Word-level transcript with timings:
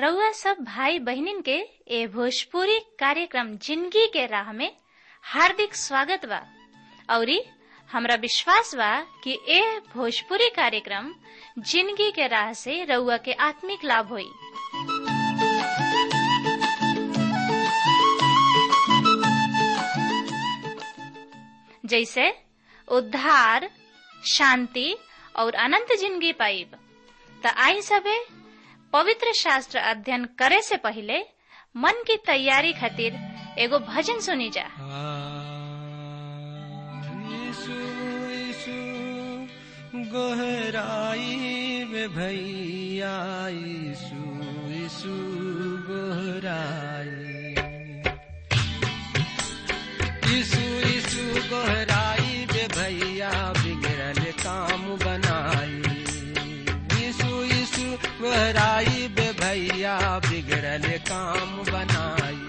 रउआ 0.00 0.30
सब 0.34 0.56
भाई 0.64 0.98
बहिनीन 0.98 1.40
के 1.48 1.56
ए 1.96 2.06
भोजपुरी 2.14 2.78
कार्यक्रम 2.98 3.56
ज़िंदगी 3.66 4.06
के 4.12 4.26
राह 4.26 4.52
में 4.52 4.70
हार्दिक 5.24 5.74
स्वागत 5.74 6.26
बा। 6.28 6.40
औरी 7.16 7.40
हमरा 7.90 8.14
विश्वास 8.20 8.74
बा 8.74 8.90
कि 9.24 9.38
ए 9.48 9.60
भोजपुरी 9.94 10.48
कार्यक्रम 10.56 11.12
ज़िंदगी 11.58 12.10
के 12.18 12.26
राह 12.28 12.52
से 12.62 12.82
रउआ 12.94 13.16
के 13.26 13.32
आत्मिक 13.48 13.84
लाभ 13.84 14.08
होई। 14.12 14.28
जैसे 21.84 22.32
उद्धार, 22.88 23.68
शांति 24.22 24.96
और 25.36 25.54
अनंत 25.54 25.88
ज़िंदगी 26.00 26.32
पाइब। 26.32 26.76
त 27.42 27.46
आई 27.56 27.80
सबे 27.82 28.18
पवित्र 28.92 29.32
शास्त्र 29.32 29.78
अध्ययन 29.78 30.24
करे 30.38 30.60
से 30.62 30.76
पहले 30.76 31.18
मन 31.76 32.02
की 32.06 32.16
तैयारी 32.26 32.72
खातिर 32.72 33.18
एगो 33.58 33.78
भजन 33.78 34.20
सुनी 34.20 34.50
जा। 34.50 34.66
गोहराई 40.14 41.84
में 41.92 42.08
भैया 42.08 43.16
गोहराई। 45.88 46.93
काम 61.08 61.56
बनाई। 61.72 62.40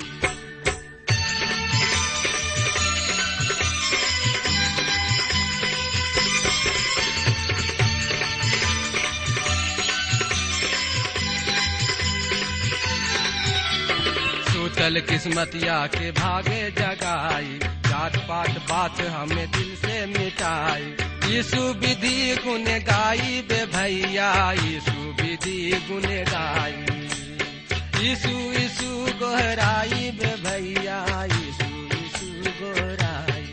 सूतल 14.52 15.00
किस्मतिया 15.00 15.88
के 15.88 16.12
भागे 16.12 16.72
जगाई। 16.72 17.60
जात 17.90 18.16
पात 18.18 18.50
बात 18.50 19.02
हमें 19.02 19.52
दिल 19.52 19.76
से 19.76 20.06
मिटाई। 20.06 20.96
यीशु 21.32 21.58
विधि 21.58 22.36
गुण 22.36 22.64
गाई, 22.64 23.42
बे 23.50 23.66
भैया 23.66 24.52
यीशु 24.52 25.24
विधि 25.24 25.88
गुण 25.92 26.02
गाई। 26.02 27.05
यीशु 28.04 28.30
यीशु 28.56 28.90
गोहराई 29.20 30.12
भैया 30.46 31.00
यीशु 31.34 31.68
यीशु 31.94 32.28
गोहराई 32.60 33.48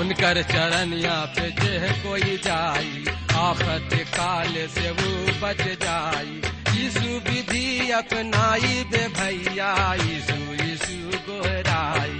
उनकर 0.00 0.42
चरणिया 0.52 1.18
पे 1.36 1.50
जे 1.60 1.74
कोई 2.02 2.36
जाई, 2.46 3.04
आफत 3.46 3.94
काल 4.16 4.54
से 4.76 4.90
वो 4.98 5.10
बच 5.42 5.62
जाई। 5.84 6.59
यीशु 6.80 7.08
विधि 7.28 7.90
अपनाई 8.00 8.74
बे 8.92 9.02
भैया 9.18 9.70
यीशु 10.02 10.38
यीशु 10.62 11.18
गोहराई 11.28 12.18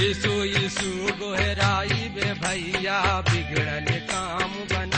यीशु 0.00 0.32
यीशु 0.54 0.90
गोहराई 1.22 2.08
बे 2.16 2.32
भैया 2.44 3.00
बिगड़ल 3.30 3.88
काम 4.12 4.52
बनाई 4.72 4.91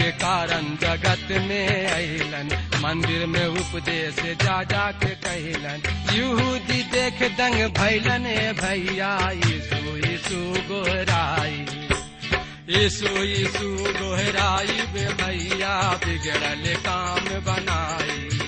के 0.00 0.10
कारण 0.10 0.62
जगत 0.62 1.28
में 1.30 1.86
अलन 1.86 2.78
मंदिर 2.80 3.26
में 3.26 3.46
उपदेश 3.46 4.14
जा 4.14 4.62
जा 4.62 4.92
के 4.92 5.08
कहलन। 5.08 5.82
यहूदी 6.16 6.82
देख 6.82 7.22
दंग 7.22 7.54
भैलन 7.54 8.24
भैया 8.52 9.30
यीशु 12.70 13.08
यीशु 13.08 13.66
गोहराई, 13.68 14.68
बे 14.68 15.08
भैया, 15.08 16.00
बिगड़ल 16.06 16.76
काम 16.76 17.24
बनाई। 17.24 18.40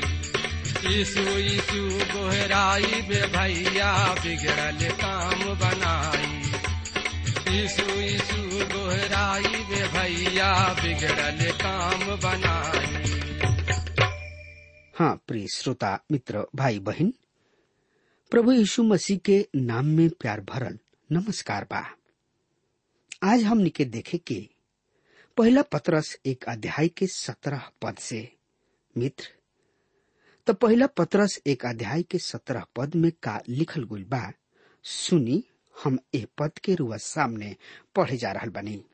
यीशु 0.92 1.20
यीशु 1.20 2.04
गोहराई, 2.16 2.82
बे 2.82 3.26
भैया, 3.26 4.14
बिगड़ल 4.22 4.90
काम 4.90 5.38
बनाई। 5.38 6.41
यीशु 7.52 7.84
गोहराई 8.66 9.64
भैया, 9.92 10.52
बिगड़ल 10.74 11.50
काम 11.52 12.04
बनाई। 12.16 13.10
हाँ 14.94 15.14
प्रिय 15.26 15.46
श्रोता, 15.54 15.98
मित्र, 16.12 16.44
भाई, 16.56 16.78
बहन, 16.78 17.12
प्रभु 18.30 18.52
यीशु 18.52 18.82
मसीह 18.82 19.18
के 19.18 19.48
नाम 19.56 19.86
में 19.86 20.08
प्यार 20.10 20.40
भरल 20.40 20.78
नमस्कार 21.10 21.64
बा। 21.64 21.84
आज 23.22 23.42
हम 23.42 23.58
निके 23.58 23.84
देखे 23.84 24.19
के 24.19 24.40
पहला 25.36 25.62
पत्रस 25.62 26.16
एक 26.26 26.44
अध्याय 26.44 26.88
के 26.88 27.06
सत्रह 27.06 27.70
पद 27.82 27.96
से, 27.98 28.28
मित्र 28.96 29.28
तो 30.46 30.52
पहला 30.54 30.86
पत्रस 30.86 31.40
एक 31.46 31.66
अध्याय 31.66 32.02
के 32.02 32.19
सत्रह 32.19 32.64
पद 32.76 32.94
में 32.94 33.10
का 33.22 33.40
लिखल 33.48 33.84
गुल 33.84 34.04
बा, 34.04 34.32
सुनी। 34.84 35.42
हम 35.84 35.98
ए 36.15 36.26
पद 36.38 36.59
के 36.59 36.75
रुआ 36.75 36.97
सामने 36.97 37.56
पढ़े 37.97 38.16
जा 38.16 38.32
रहल 38.32 38.48
बनी। 38.48 38.84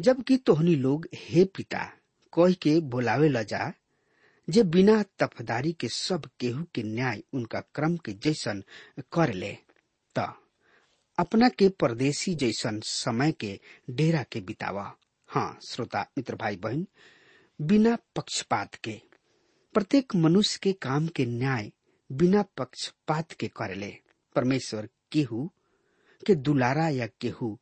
जबकि 0.00 0.36
तोहनी 0.36 0.76
लोग, 0.76 1.08
हे 1.14 1.44
पिता, 1.44 1.84
कह 2.32 2.52
के 2.52 2.80
बोलावे 2.80 3.28
ल 3.28 3.42
जा 3.42 3.72
जे 4.50 4.62
बिना 4.62 5.02
तफदारी 5.18 5.72
के 5.72 5.88
सब 5.88 6.28
केहू 6.40 6.64
के 6.74 6.82
न्याय 6.82 7.22
उनका 7.32 7.60
क्रम 7.60 7.96
के 7.96 8.12
जैसन 8.12 8.64
कर 9.12 9.32
ले। 9.32 9.56
त, 10.18 10.34
अपना 11.18 11.48
के 11.48 11.68
परदेसी 11.68 12.34
जैसन 12.34 12.80
समय 12.80 13.32
के 13.32 13.60
डेरा 13.90 14.22
के 14.22 14.40
बितावा। 14.40 14.96
हाँ 15.28 15.58
श्रोता, 15.68 16.06
मित्र 16.18 16.34
भाई 16.34 16.56
बहन 16.56 16.86
बिना 17.60 17.98
पक्षपात 18.16 18.74
के, 18.74 19.00
प्रत्येक 19.74 20.14
मनुष्य 20.14 20.60
के 20.62 20.72
काम 20.72 21.06
के 21.06 21.26
न्याय 21.26 21.72
बिना 22.12 22.42
पक्षपात 22.42 23.32
के 23.32 23.48
कर 23.48 23.74
ले। 23.74 23.98
परमेश्वर 24.34 24.88
केहू 25.12 25.52
के 26.26 26.34
दुलारा 26.34 26.88
या 26.88 27.06
केहू 27.20 27.58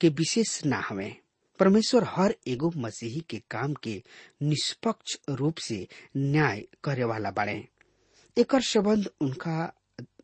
के 0.00 0.08
विशेष 0.08 0.64
ना 0.66 0.80
हवे। 0.88 1.14
परमेश्वर 1.60 2.04
हर 2.08 2.34
एगो 2.48 2.70
मसीही 2.76 3.20
के 3.30 3.38
काम 3.50 3.74
के 3.82 4.02
निष्पक्ष 4.42 5.16
रूप 5.38 5.58
से 5.68 5.86
न्याय 6.16 6.64
करे 6.84 7.04
वाला 7.04 7.30
बाड़े। 7.38 7.56
एकर 8.36 8.60
संबंध 8.62 9.08
उनका 9.20 9.72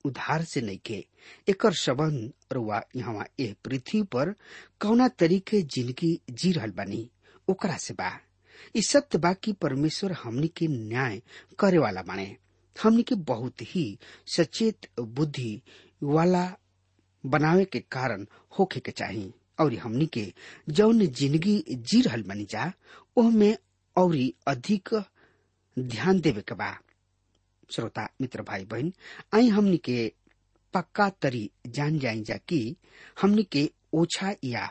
उधार 0.06 0.43
से 0.44 0.60
नहीं 0.60 0.78
के 0.87 1.05
एकर 1.49 1.73
संबंध 1.75 2.32
रुआ 2.52 2.81
यहाँ 2.96 3.25
एह 3.41 3.55
पृथ्वी 3.64 4.02
पर 4.14 4.35
कौना 4.81 5.08
तरीके 5.19 5.61
ज़िंदगी 5.62 6.19
जी 6.31 6.52
रहल 6.52 6.70
बानी, 6.76 7.08
ओकरा 7.49 7.76
से 7.76 7.94
बा। 7.94 8.11
इ 8.76 8.81
सत्य 8.82 9.19
बा 9.19 9.32
कि 9.32 9.52
परमेश्वर 9.62 10.12
हमनी 10.23 10.49
के 10.56 10.67
न्याय 10.69 11.20
करे 11.58 11.79
वाला 11.79 12.02
बाणे 12.02 12.37
हमनी 12.76 13.02
के 13.08 13.14
बहुत 13.31 13.62
ही 13.75 13.87
सचेत 14.37 14.88
बुद्धि 15.00 15.61
वाला 16.02 16.44
बनावे 17.25 17.65
के 17.65 17.81
कारण 17.93 18.26
होखे 18.59 18.81
के 18.81 18.93
चाही। 18.93 19.32
और 19.61 19.75
हमनी 19.75 20.06
के 20.06 20.32
जौन 20.69 21.06
ज़िंदगी 21.06 21.65
जी 21.71 22.00
रहल 22.03 22.23
बनी 22.29 22.44
जा 22.50 22.73
ओहमे 23.17 23.53
और 23.97 24.17
अधिक 24.49 24.88
ध्यान 25.76 26.21
देवे 26.21 26.41
के 26.49 26.55
बा। 26.55 26.71
श्रोता, 27.71 28.09
मित्र 28.21 28.43
भाई 28.43 28.65
बहन 28.65 28.93
आई 29.35 29.49
हमनी 29.49 29.76
के 29.85 30.12
पक्का 30.75 31.09
तरी 31.23 31.50
जान 31.67 31.99
जाई 31.99 32.23
जा 32.23 32.37
कि 32.49 32.76
हमनी 33.23 33.43
के 33.53 33.69
ओछा 33.94 34.35
या 34.44 34.69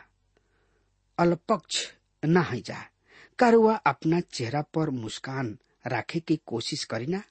अल्पक्ष 1.17 1.85
न 2.23 2.43
है 2.49 2.61
जा। 2.61 2.77
कारुआ 3.39 3.75
अपना 3.87 4.19
चेहरा 4.19 4.61
पर 4.73 4.89
मुस्कान 4.89 5.57
राखे 5.87 6.19
की 6.19 6.39
कोशिश 6.45 6.83
करी 6.83 7.05
ना। 7.05 7.21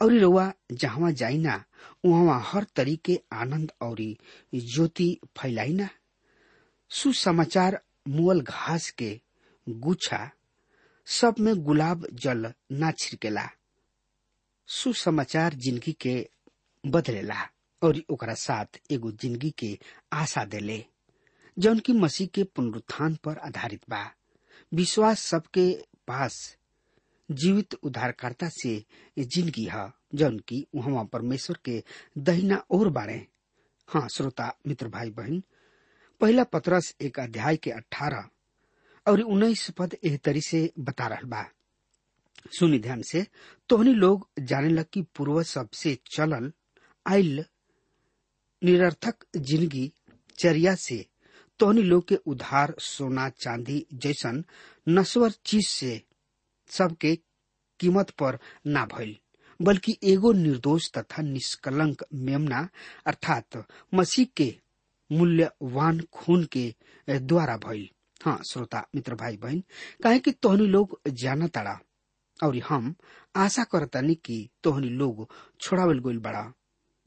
और 0.00 0.12
रउआ 0.12 0.52
जहवा 0.72 1.10
जाई 1.10 1.38
ना, 1.38 1.62
वहाँ 2.06 2.40
हर 2.46 2.64
तरीके 2.76 3.18
आनंद 3.32 3.72
और 3.82 3.96
ज्योति 4.54 5.18
फैलाई 5.38 5.72
ना। 5.72 5.88
सुसमाचार, 6.90 7.80
मुअल 8.08 8.40
घास 8.40 8.90
के 8.90 9.20
गुच्छा, 9.66 10.30
सब 11.06 11.34
में 11.40 11.54
गुलाब 11.56 12.06
जल 12.14 12.52
ना 12.72 12.90
छिड़केला। 12.92 13.48
सुसमाचार 14.68 15.54
ज़िंदगी 15.54 15.92
के 15.92 16.14
बदलेला 16.84 17.42
और 17.82 18.00
ओकरा 18.10 18.34
साथ 18.34 18.78
एगो 18.90 19.10
ज़िंदगी 19.12 19.50
के 19.58 19.78
आशा 20.12 20.44
देले, 20.44 20.84
जौन 21.56 21.78
की 21.78 21.92
मसीह 21.92 22.26
के 22.26 22.44
पुनरुत्थान 22.46 23.14
पर 23.24 23.38
आधारित 23.38 23.82
बा। 23.90 24.04
विश्वास 24.72 25.20
सबके 25.20 25.70
पास 26.06 26.56
जीवित 27.28 27.74
उद्धारकर्ता 27.74 28.48
से 28.52 28.76
ज़िंदगी 29.18 29.64
है 29.72 29.90
जौन 30.14 30.38
की 30.48 30.66
वहाँ 30.74 31.04
परमेश्वर 31.12 31.58
के 31.64 31.82
दहिना 32.18 32.56
और 32.70 32.88
बारे 32.88 33.26
हाँ 33.88 34.06
श्रोता, 34.14 34.52
मित्र 34.66 34.88
भाई 34.88 35.10
बहन 35.10 35.42
पहला 36.20 36.44
पत्रस 36.44 36.94
एक 37.00 37.18
अध्याय 37.20 37.56
के 37.56 37.70
अठारह 37.70 38.28
और 39.06 39.20
उन्नीस 39.20 39.68
पद 39.78 39.96
एह 40.04 40.16
तरी 40.24 40.40
से 40.40 40.70
बता 40.78 41.06
रहा 41.06 41.26
बा। 41.28 41.44
सुनी 42.58 42.78
ध्यान 42.78 43.02
से, 43.02 43.26
तोहनी 43.68 43.92
लोग 43.94 44.28
जाने 44.38 44.68
लग 44.68 44.86
की 44.92 45.02
पूर्व 45.16 45.42
सबसे 45.42 45.96
चलल 46.14 46.50
आयल 47.06 47.44
निरर्थक 48.62 49.24
ज़िंदगी 49.36 49.90
चर्या 50.38 50.74
से 50.74 51.04
तोहनी 51.60 51.82
लोग 51.82 52.06
के 52.08 52.14
उधार 52.26 52.74
सोना, 52.78 53.28
चांदी 53.28 53.86
जैसन 53.94 54.44
नश्वर 54.88 55.30
चीज़ 55.44 55.68
से 55.68 56.00
सबके 56.78 57.14
कीमत 57.80 58.10
पर 58.20 58.38
ना 58.66 58.84
भइल, 58.86 59.16
बल्कि 59.60 59.96
एगो 60.04 60.32
निर्दोष 60.34 60.90
तथा 60.92 61.22
निष्कलंक 61.22 62.04
मेमना, 62.14 62.68
अर्थात 63.06 63.64
मसीह 63.94 64.26
के 64.36 64.54
मूल्यवान 65.10 66.00
खून 66.12 66.44
के 66.52 66.74
द्वारा 67.08 67.56
भइल। 67.66 67.88
हाँ 68.24 68.38
श्रोता, 68.50 68.86
मित्र 68.94 69.14
भाई 69.14 69.36
बहन 69.36 69.62
काहे 70.02 70.18
कि 70.18 70.30
तोहनी 70.32 70.66
लोग 70.66 70.98
जाना 71.08 71.46
ताड़ा 71.48 71.78
और 72.38 72.56
हम 72.68 72.94
आशा 73.36 73.64
करतानी 73.64 74.14
कि 74.24 74.48
तोहनी 74.64 74.88
लोग 74.90 75.28
छोड़ावल 75.60 75.98
गोल 76.00 76.18
बड़ा। 76.18 76.52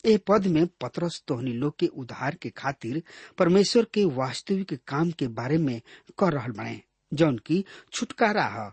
ए 0.04 0.18
पद 0.28 0.46
में 0.48 0.66
पत्रस 0.82 1.22
तोहनी 1.28 1.54
लोग 1.54 1.78
के 1.80 1.88
उद्धार 1.88 2.36
के 2.42 2.50
खातिर 2.58 3.02
परमेश्वर 3.38 3.86
के 3.94 4.06
वास्तविक 4.16 4.74
काम 4.88 5.12
के 5.12 5.28
बारे 5.30 5.58
में 5.58 5.82
कर 6.20 6.34
रहल 6.34 6.52
बने 6.52 6.82
जौन 7.12 7.38
की 7.46 7.64
छुटकारा 7.94 8.46
है। 8.48 8.70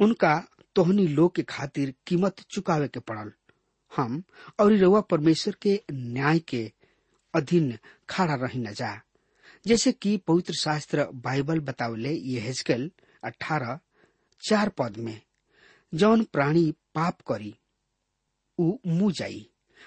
उनका 0.00 0.48
तोहनी 0.76 1.06
लोग 1.06 1.34
के 1.34 1.42
खातिर 1.42 1.94
कीमत 2.06 2.40
चुकावे 2.50 2.88
के 2.88 3.00
पड़ल। 3.00 3.32
हम 3.92 4.22
और 4.60 4.72
रउआ 4.72 5.00
परमेश्वर 5.00 5.54
के 5.62 5.80
न्याय 5.92 6.38
के 6.38 6.72
अधीन 7.34 7.78
खड़ा 8.10 8.34
रही 8.34 8.60
न 8.60 8.72
जा। 8.72 9.00
जैसे 9.66 9.92
कि 9.92 10.16
पवित्र 10.16 10.54
शास्त्र 10.54 11.06
बाइबल 11.14 11.60
बतावले 11.60 12.12
ये 12.12 12.40
हेजकल 12.40 12.90
अठारह, 13.24 13.78
चार 14.40 14.68
पद 14.68 14.96
में, 14.96 15.20
जौन 15.94 16.24
प्राणी 16.24 16.70
पाप 16.94 17.20
करी, 17.20 17.54
उ 18.58 18.76
मुँह 18.86 19.12
जाई। 19.12 19.46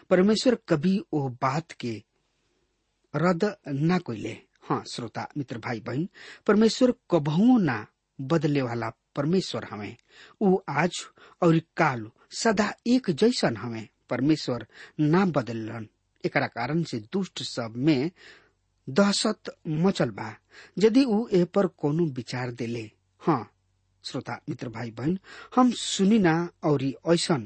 परमेश्वर 0.09 0.57
कभी 0.69 0.97
वो 1.13 1.29
बात 1.41 1.71
के 1.71 2.03
रद्द 3.13 3.55
ना 3.67 3.97
कोइले। 3.97 4.37
हाँ 4.63 4.83
श्रोता, 4.85 5.27
मित्र 5.37 5.57
भाई 5.57 5.79
बहन 5.79 6.07
परमेश्वर 6.47 6.93
कबहुओ 7.11 7.57
ना 7.57 7.85
बदले 8.21 8.61
वाला 8.61 8.91
परमेश्वर 9.15 9.67
हवे 9.71 9.95
उ 10.41 10.57
आज 10.69 11.01
और 11.43 11.59
काल 11.77 12.09
सदा 12.41 12.71
एक 12.95 13.09
जैसन 13.21 13.57
हवे 13.57 13.87
परमेश्वर 14.09 14.65
ना 14.99 15.25
बदलन 15.37 15.87
एकरा 16.23 16.47
कारण 16.47 16.83
से 16.91 16.99
दुष्ट 17.13 17.43
सब 17.43 17.73
में 17.87 18.09
दहशत 18.87 19.55
मचल 19.67 20.09
बा। 20.19 20.33
यदि 20.83 21.03
उ 21.03 21.27
ए 21.33 21.43
पर 21.55 21.67
कोनो 21.81 22.05
विचार 22.15 22.51
देले 22.61 22.89
हाँ 23.21 23.49
श्रोता, 24.03 24.39
मित्र 24.49 24.69
भाई 24.69 24.91
बहन 24.91 25.17
हम 25.55 25.71
सुनी 25.79 26.17
ना 26.19 26.33
और 26.69 26.83
ऐसन। 27.13 27.43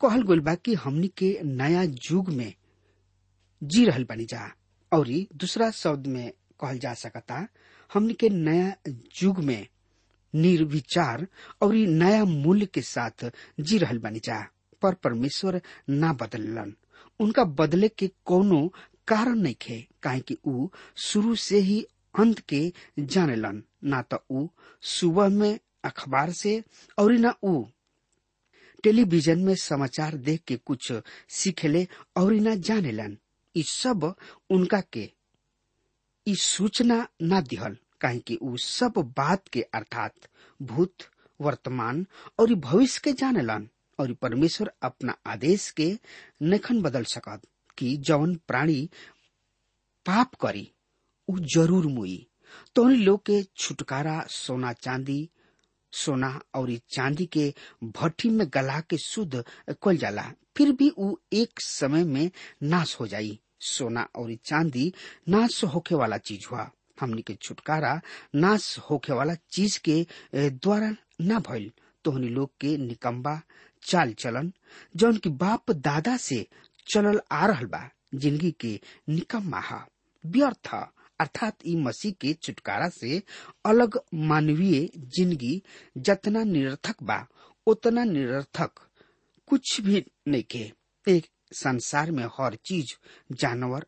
कहल 0.00 0.22
गइल 0.28 0.40
बा 0.46 0.54
कि 0.54 0.74
हमनी 0.84 1.08
के 1.18 1.38
नया 1.44 1.82
युग 2.10 2.28
में 2.38 2.52
जी 3.62 3.84
रहल 3.86 4.04
बनी 4.04 4.24
जा। 4.30 4.50
और 4.92 5.08
दूसरा 5.42 5.70
शब्द 5.70 6.06
में 6.06 6.30
कहल 6.60 6.78
जा 6.78 6.94
सकता, 6.94 7.46
हमनी 7.90 8.14
के 8.20 8.28
नया 8.28 8.74
युग 9.22 9.38
में 9.44 9.66
निर्विचार 10.34 11.26
और 11.62 11.74
नया 11.74 12.24
मूल्य 12.24 12.66
के 12.66 12.82
साथ 12.82 13.30
जी 13.60 13.78
रहल 13.78 13.98
बनी 13.98 14.18
जा। 14.18 14.46
पर 14.82 14.94
परमेश्वर 14.94 15.60
ना 15.90 16.12
बदलन 16.12 16.74
उनका 17.20 17.44
बदले 17.44 17.88
के 17.88 18.10
कोनो 18.24 18.72
कारण 19.08 19.38
नहीं 19.38 19.54
खे, 19.54 19.86
काहे 20.02 20.20
कि 20.20 20.36
ऊ 20.46 20.68
शुरू 20.96 21.34
से 21.34 21.58
ही 21.58 21.86
अंत 22.18 22.38
के 22.38 22.72
जानेलन। 22.98 23.62
ना 23.84 24.02
तो 24.02 24.18
ऊ 24.30 24.48
सुबह 24.82 25.28
में 25.28 25.58
अखबार 25.84 26.32
से 26.32 26.62
और 26.98 27.12
ना 27.12 27.34
ऊ 27.44 27.64
टेलीविज़न 28.82 29.38
में 29.38 29.54
समाचार 29.54 30.16
देख 30.16 30.42
के 30.46 30.56
कुछ 30.56 30.92
सीखेले 31.28 31.86
और 32.16 32.32
ना 32.32 32.54
जानेलन। 32.54 33.16
ई 33.56 33.62
सब 33.62 34.14
उनका 34.50 34.80
के। 34.92 35.10
ई 36.26 36.34
सूचना 36.34 37.06
ना 37.22 37.40
दिहल। 37.40 37.76
काहे 38.02 38.18
कि 38.18 38.38
ऊ 38.42 38.56
सब 38.56 38.92
बात 39.16 39.48
के 39.48 39.62
अर्थात 39.74 40.28
भूत, 40.60 40.94
वर्तमान 41.40 42.06
और 42.38 42.54
भविष्य 42.54 43.00
के 43.04 43.12
जानेलन 43.12 43.68
और 43.98 44.12
परमेश्वर 44.12 44.72
अपना 44.82 45.16
आदेश 45.26 45.70
के 45.70 45.92
नखन 46.42 46.80
बदल 46.82 47.04
सकत 47.04 47.42
कि 47.78 47.96
जौन 47.96 48.34
प्राणी 48.48 48.88
पाप 50.06 50.34
करी, 50.34 50.70
ऊ 51.28 51.38
ज़रूर 51.54 51.86
मुई। 51.86 52.26
तो 52.74 52.84
लोग 52.84 53.24
के 53.26 53.42
छुटकारा, 53.56 54.18
सोना 54.30 54.72
चांदी, 54.72 55.28
सोना 55.92 56.40
और 56.54 56.74
चांदी 56.94 57.26
के 57.26 57.52
भट्टी 57.84 58.28
में 58.30 58.46
गला 58.54 58.80
के 58.80 58.96
शुद्ध 58.98 59.44
कल 59.82 59.96
जाला, 59.96 60.30
फिर 60.56 60.72
भी 60.72 60.90
ऊ 60.98 61.14
एक 61.32 61.60
समय 61.60 62.04
में 62.04 62.30
नाश 62.62 62.96
हो 63.00 63.06
जाई। 63.06 63.38
सोना 63.60 64.08
और 64.16 64.34
चांदी 64.44 64.92
नाश 65.28 65.62
होके 65.64 65.94
वाला 65.94 66.16
चीज़ 66.18 66.46
हुआ। 66.50 66.70
हमनी 67.00 67.22
के 67.26 67.34
छुटकारा 67.42 68.00
नाश 68.34 68.76
होखे 68.90 69.12
वाला 69.12 69.34
चीज़ 69.52 69.78
के 69.88 70.04
द्वारा 70.34 70.94
ना 71.20 71.38
भइल। 71.48 71.70
तोहनी 72.04 72.28
लोग 72.28 72.50
के 72.60 72.76
निकम्बा, 72.76 73.40
चाल 73.88 74.12
चलन 74.18 74.52
जौन 74.96 75.16
की 75.24 75.30
बाप 75.42 75.70
दादा 75.70 76.16
से 76.16 76.46
चलल 76.92 77.20
आ 77.32 77.46
रहल 77.46 77.66
बा 77.74 77.88
ज़िंदगी 78.14 78.50
के 78.60 78.78
निकम्मा 79.08 79.60
हा। 79.68 79.86
व्यर्थ 80.24 80.68
अर्थात 81.20 81.56
ई 81.66 81.74
मसीह 81.82 82.12
के 82.20 82.32
छुटकारा 82.42 82.88
से 82.88 83.20
अलग 83.66 83.98
मानवीय 84.30 84.88
ज़िंदगी 85.16 85.62
जतना 86.08 86.42
निरर्थक 86.44 87.02
बा 87.10 87.24
उतना 87.66 88.04
निरर्थक 88.04 88.80
कुछ 89.48 89.80
भी 89.86 90.04
नहीं 90.28 90.42
के 90.50 90.70
एक 91.06 91.26
संसार 91.54 92.10
में 92.18 92.24
हर 92.38 92.54
चीज़ 92.66 92.92
जानवर 93.40 93.84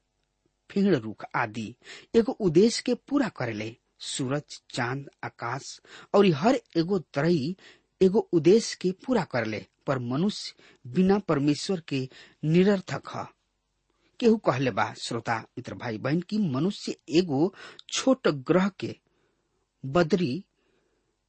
फेड़ 0.75 0.97
रुख 0.97 1.25
आदि 1.35 1.75
एगो 2.15 2.33
उद्देश्य 2.33 2.83
के 2.87 2.95
पूरा 2.95 3.29
करेले, 3.29 3.77
सूरज, 3.99 4.63
चाँद, 4.75 5.11
आकाश, 5.25 5.81
और 6.15 6.27
हर 6.27 6.61
एगो 6.77 6.99
तरई 6.99 7.57
एगो 8.03 8.19
उद्देश्य 8.19 8.79
के 8.81 8.93
पूरा 8.93 9.25
करले, 9.25 9.67
पर 9.87 9.99
मनुष्य 9.99 10.55
बिना 10.87 11.19
परमेश्वर 11.19 11.81
के 11.81 12.09
निरर्थक 12.45 13.03
है। 13.09 13.27
केहू 14.21 14.37
कहले 14.37 14.71
बा, 14.71 14.95
श्रोता, 14.95 15.39
मित्र 15.39 15.75
भाई 15.75 15.99
बहन 15.99 16.21
की 16.21 16.39
मनुष्य 16.39 16.97
एगो 17.09 17.55
छोट 17.93 18.29
ग्रह 18.29 18.69
के 18.69 18.97
बदरी 19.87 20.45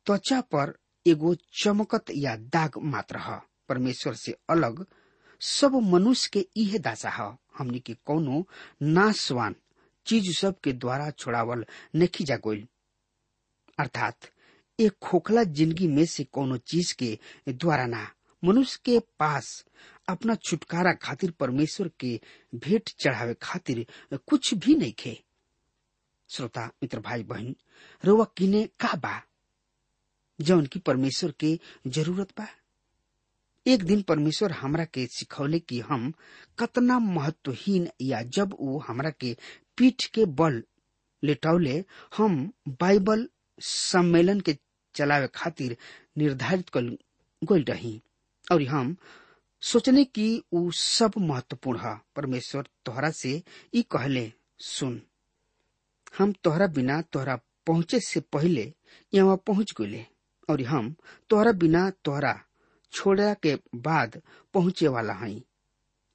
त्वचा 0.05 0.41
पर 0.41 0.77
एगो 1.07 1.35
चमकत 1.35 2.05
या 2.15 2.35
दाग 2.35 2.71
मात्र 2.77 3.17
है। 3.17 3.41
परमेश्वर 3.69 4.13
से 4.13 4.37
अलग 4.49 4.85
सब 5.41 5.75
मनुष्य 5.75 6.29
के 6.33 6.47
इहे 6.57 6.79
दासा 6.79 7.09
है। 7.09 7.44
हमनी 7.57 7.79
के 7.79 7.93
कोनो 7.93 8.47
नाशवान 8.81 9.55
चीज़ 10.05 10.38
सब 10.38 10.59
के 10.59 10.74
द्वारा 10.74 11.09
छोड़ावल 11.09 11.65
नहीं 11.95 12.25
जा 12.25 12.38
गोल 12.38 12.67
अर्थात, 13.79 14.17
एक 14.79 14.97
खोखला 15.03 15.43
ज़िंदगी 15.43 15.88
में 15.88 16.05
से 16.05 16.24
कोनो 16.24 16.57
चीज़ 16.57 16.95
के 16.95 17.19
द्वारा 17.50 17.85
ना। 17.85 18.12
मनुष्य 18.43 18.79
के 18.85 19.00
पास 19.00 19.65
अपना 20.09 20.35
छुटकारा 20.35 20.93
खातिर 20.93 21.31
परमेश्वर 21.31 21.91
के 22.00 22.19
भेंट 22.55 22.89
चढ़ावे 23.00 23.35
खातिर 23.41 23.85
कुछ 24.27 24.53
भी 24.53 24.75
नहीं 24.75 24.93
खे। 25.00 25.24
श्रोता, 26.29 26.65
मित्र 26.65 27.00
भाई 27.00 27.24
बहन 27.24 27.55
रोवा 28.05 28.25
किने 28.38 28.63
का 28.79 28.95
बा? 28.95 29.21
जौन 30.41 30.65
की 30.65 30.79
परमेश्वर 30.79 31.31
के 31.31 31.59
ज़रूरत 31.88 32.29
बा। 32.39 32.47
एक 33.67 33.84
दिन 33.86 34.01
परमेश्वर 34.10 34.51
हमरा 34.51 34.84
के 34.93 35.05
सिखौले 35.12 35.60
कि 35.60 35.79
हम 35.89 36.12
कतना 36.60 36.98
महत्वहीन 37.00 37.88
या 38.01 38.22
जब 38.38 38.55
वो 38.62 38.77
हमरा 38.88 39.10
के 39.19 39.36
पीठ 39.77 40.05
के 40.15 40.25
बल 40.41 40.62
लेटौले, 41.24 41.84
हम 42.17 42.51
बाइबल 42.81 43.27
सम्मेलन 43.60 44.39
के 44.48 44.57
चलावे 44.95 45.27
खातिर 45.36 45.77
निर्धारित 46.17 46.69
कल 46.77 47.63
रही। 47.69 48.01
और 48.51 48.63
हम 48.67 48.95
सोचने 49.63 50.03
की 50.05 50.27
उ 50.53 50.69
सब 50.75 51.12
महत्वपूर्ण 51.19 51.79
है। 51.79 51.95
परमेश्वर 52.15 52.67
तोहरा 52.86 53.10
से 53.22 53.41
ई 53.75 53.81
कहले, 53.91 54.31
सुन। 54.60 55.01
हम 56.17 56.34
तोहरा 56.43 56.67
बिना 56.75 57.01
तोहरा 57.13 57.36
पहुँचे 57.67 58.00
से 58.07 58.19
पहले 58.34 58.72
यहाँ 59.13 59.36
पहुँच 59.48 59.74
गए 59.81 60.05
और 60.50 60.62
हम 60.67 60.95
तोहरा 61.29 61.51
बिना 61.63 61.89
तोहरा 62.05 62.39
छोड़ा 62.95 63.33
के 63.43 63.55
बाद 63.75 64.21
पहुँचे 64.53 64.87
वाला 64.87 65.13
हई। 65.13 65.43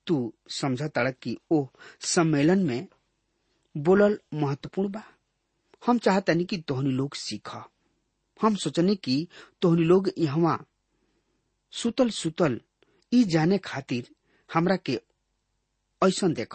तू 0.07 0.33
समझ 0.51 0.83
तड़ 0.83 1.11
कि 1.23 1.37
ओ 1.53 1.67
सम्मेलन 2.15 2.63
में 2.67 2.87
बोलल 3.75 4.19
महत्वपूर्ण 4.35 4.91
बा। 4.93 5.03
हम 5.87 5.99
चाहते 5.99 6.05
चाहतनी 6.33 6.45
कि 6.45 6.57
तोहनी 6.69 6.91
लोग 6.91 7.15
सीख। 7.15 7.51
हम 8.43 8.55
सोचने 8.63 8.95
कि 8.97 9.27
तोहनी 9.63 9.85
लोग 9.85 10.11
यहाँ 10.19 10.59
सुतल 11.73 12.11
सुतल 12.11 12.61
ई 13.13 13.23
जाने 13.25 13.59
खातिर 13.65 14.09
हमरा 14.55 14.77
के 14.77 15.01
ऐसा 16.03 16.29
देख 16.29 16.55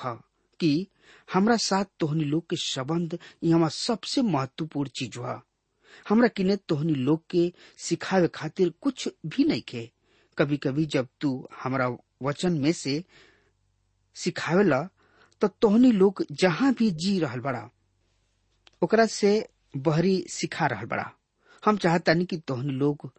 कि 0.60 0.88
हमरा 1.34 1.56
साथ 1.58 1.86
तोहनी 2.00 2.24
लोग 2.24 2.50
के 2.50 2.56
संबंध 2.56 3.18
यहाँ 3.44 3.70
सबसे 3.70 4.22
महत्वपूर्ण 4.22 4.90
चीज़ 5.00 5.18
हुआ 5.20 5.42
हमरा 6.10 6.28
किने 6.28 6.56
तोहनी 6.70 6.94
लोग 6.94 7.24
के 7.30 7.52
सिखावे 7.78 8.28
खातिर 8.36 8.74
कुछ 8.82 9.08
भी 9.26 9.44
नहीं 9.44 9.62
खे 9.70 9.90
कभी 10.38 10.58
कभी 10.58 10.86
जब 10.86 11.08
तू 11.22 11.48
हमारा 11.64 11.88
वचन 12.24 12.54
में 12.62 12.72
से 12.74 13.04
सिखावेला 14.16 14.82
तो 15.42 15.48
तोहनी 15.62 15.92
लोग 15.92 16.24
जहाँ 16.32 16.74
भी 16.74 16.90
जी 16.92 17.20
रहल 17.20 17.40
बड़ा, 17.40 17.70
ओकरा 18.82 19.06
से 19.06 19.50
बहरी 19.78 20.26
सिखा 20.30 20.66
रहल 20.66 20.86
बड़ा। 20.86 21.12
हम 21.64 21.78
चाहतानी 21.78 22.26
कि 22.26 22.38
तोहनी 22.38 22.74
लोग 22.74 23.10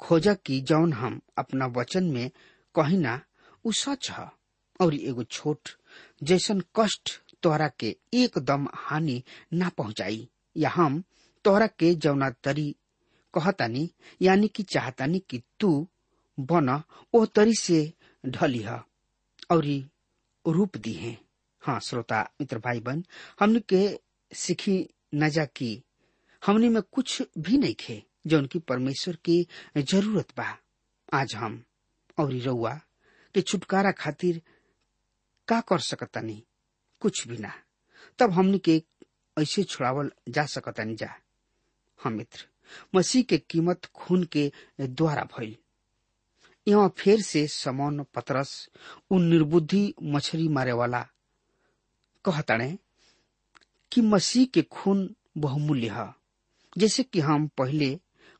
खोजा 0.00 0.34
कि 0.34 0.60
जौन 0.60 0.92
हम 0.92 1.20
अपना 1.38 1.66
वचन 1.66 2.04
में 2.04 2.30
कही 2.74 2.96
ना, 2.96 3.20
उ 3.64 3.72
सच 3.72 4.10
है, 4.10 4.28
और 4.80 4.94
एगो 4.94 5.24
छोट, 5.24 5.68
जैसन 6.22 6.62
कष्ट 6.76 7.10
तोहरा 7.42 7.68
के 7.78 7.96
एकदम 8.14 8.66
हानि 8.74 9.22
ना 9.52 9.68
पहुंचाई। 9.68 10.28
या 10.56 10.70
हम 10.70 11.02
तोहरा 11.44 11.66
के 11.66 11.94
जौना 11.94 12.30
तरी 12.44 12.74
कहतानी, 13.34 13.90
यानी 14.22 14.48
कि 14.48 14.62
चाहतानी 14.62 15.18
कि 15.30 15.42
तू 15.60 15.86
बन 16.38 16.82
तरी 17.26 17.54
से 17.54 17.92
ढली 18.24 18.58
है 18.58 18.80
और 19.50 19.64
रूप 20.46 20.76
दी 20.76 20.92
है। 20.92 21.16
हाँ 21.62 21.80
श्रोता, 21.80 22.20
मित्र 22.40 22.58
भाई 22.58 22.80
बहन 22.80 23.04
हमने 23.40 23.60
के 23.60 24.00
सीखी 24.32 24.88
न 25.14 25.28
जा 25.28 25.44
की 25.44 25.82
हमने 26.46 26.68
में 26.68 26.82
कुछ 26.82 27.22
भी 27.38 27.58
नहीं 27.58 27.74
खे 27.80 28.02
जो 28.26 28.38
उनकी 28.38 28.58
परमेश्वर 28.58 29.16
की 29.24 29.46
ज़रूरत 29.76 30.32
बा। 30.36 30.56
आज 31.12 31.34
हम 31.34 31.62
और 32.18 32.32
रउआ 32.32 32.74
के 33.34 33.40
छुटकारा 33.40 33.92
खातिर 33.92 34.40
का 35.48 35.60
कर 35.60 35.78
सकतानी 35.78 36.42
कुछ 37.00 37.26
भी 37.28 37.38
ना। 37.38 37.52
तब 38.18 38.30
हमने 38.30 38.58
के 38.58 38.82
ऐसे 39.36 39.62
छुड़ावल 39.64 40.10
जा 40.28 40.44
सकता 40.46 40.70
सकतानी 40.70 40.94
जा। 40.94 41.08
हम 42.04 42.12
मित्र, 42.12 42.46
मसीह 42.94 43.22
के 43.22 43.38
कीमत 43.38 43.84
खून 43.84 44.24
के 44.24 44.52
द्वारा 44.80 45.22
भइल। 45.22 45.56
यहाँ 46.66 46.92
फिर 46.98 47.20
से 47.22 47.46
समौन 47.46 48.04
पतरस, 48.14 48.68
उन 49.10 49.24
निर्बुद्धि 49.30 49.94
मछली 50.02 50.48
मारे 50.48 50.72
वाला 50.72 51.00
कहताणे 52.24 52.76
कि 53.92 54.00
मसीह 54.02 54.46
के 54.54 54.62
खून 54.72 55.08
बहुमूल्य 55.38 55.88
है, 55.88 56.12
जैसे 56.78 57.02
कि 57.02 57.20
हम 57.20 57.46
पहले 57.58 57.94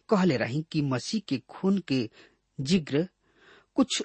कहले 0.08 0.36
रही 0.36 0.64
कि 0.72 0.82
मसीह 0.82 1.20
के 1.28 1.38
खून 1.48 1.78
के 1.88 2.08
जिग्र 2.58 3.06
कुछ 3.76 4.02